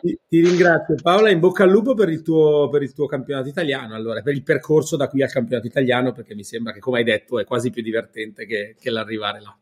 Ti, 0.00 0.18
ti, 0.28 0.42
ringrazio 0.42 0.96
Paola, 1.00 1.30
in 1.30 1.38
bocca 1.38 1.62
al 1.62 1.70
lupo 1.70 1.94
per 1.94 2.08
il, 2.08 2.22
tuo, 2.22 2.68
per 2.68 2.82
il 2.82 2.92
tuo 2.92 3.06
campionato 3.06 3.48
italiano, 3.48 3.94
allora, 3.94 4.20
per 4.20 4.34
il 4.34 4.42
percorso 4.42 4.96
da 4.96 5.08
qui 5.08 5.22
al 5.22 5.30
campionato 5.30 5.66
italiano, 5.66 6.12
perché 6.12 6.34
mi 6.34 6.44
sembra 6.44 6.72
che 6.72 6.80
come 6.80 6.98
hai 6.98 7.04
detto, 7.04 7.38
è 7.38 7.44
quasi 7.44 7.70
più 7.70 7.82
divertente 7.82 8.46
che, 8.46 8.74
che 8.78 8.90
l'arrivare 8.90 9.40
là. 9.40 9.56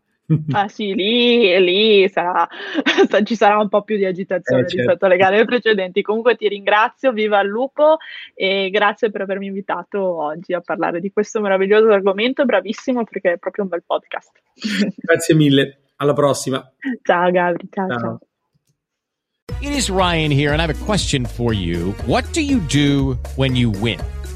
Ah 0.52 0.68
sì, 0.68 0.94
lì, 0.94 1.58
lì 1.60 2.08
sarà, 2.08 2.46
ci 3.24 3.34
sarà 3.34 3.58
un 3.58 3.68
po' 3.68 3.82
più 3.82 3.96
di 3.96 4.04
agitazione 4.04 4.62
eh, 4.62 4.68
certo. 4.68 4.76
rispetto 4.76 5.06
alle 5.06 5.16
gare 5.16 5.44
precedenti. 5.44 6.02
Comunque 6.02 6.36
ti 6.36 6.48
ringrazio, 6.48 7.12
viva 7.12 7.40
il 7.40 7.48
lupo 7.48 7.96
e 8.34 8.68
grazie 8.70 9.10
per 9.10 9.22
avermi 9.22 9.46
invitato 9.46 10.02
oggi 10.02 10.52
a 10.52 10.60
parlare 10.60 11.00
di 11.00 11.10
questo 11.10 11.40
meraviglioso 11.40 11.88
argomento. 11.88 12.44
Bravissimo 12.44 13.04
perché 13.04 13.32
è 13.32 13.38
proprio 13.38 13.64
un 13.64 13.70
bel 13.70 13.84
podcast. 13.84 14.32
Grazie 14.96 15.34
mille, 15.34 15.92
alla 15.96 16.12
prossima. 16.12 16.62
Ciao 17.02 17.30
Gabri, 17.30 17.68
ciao. 17.70 17.88
ciao. 17.88 17.98
ciao. 17.98 18.18
It 19.60 19.72
is 19.72 19.90
Ryan 19.90 20.30
here 20.30 20.52
and 20.52 20.60
I 20.60 20.66
have 20.66 20.70
a 20.70 20.84
question 20.84 21.24
for 21.24 21.52
you. 21.52 21.92
What 22.06 22.24
do 22.32 22.42
you 22.42 22.60
do 22.60 23.18
when 23.36 23.56
you 23.56 23.70
win? 23.70 23.98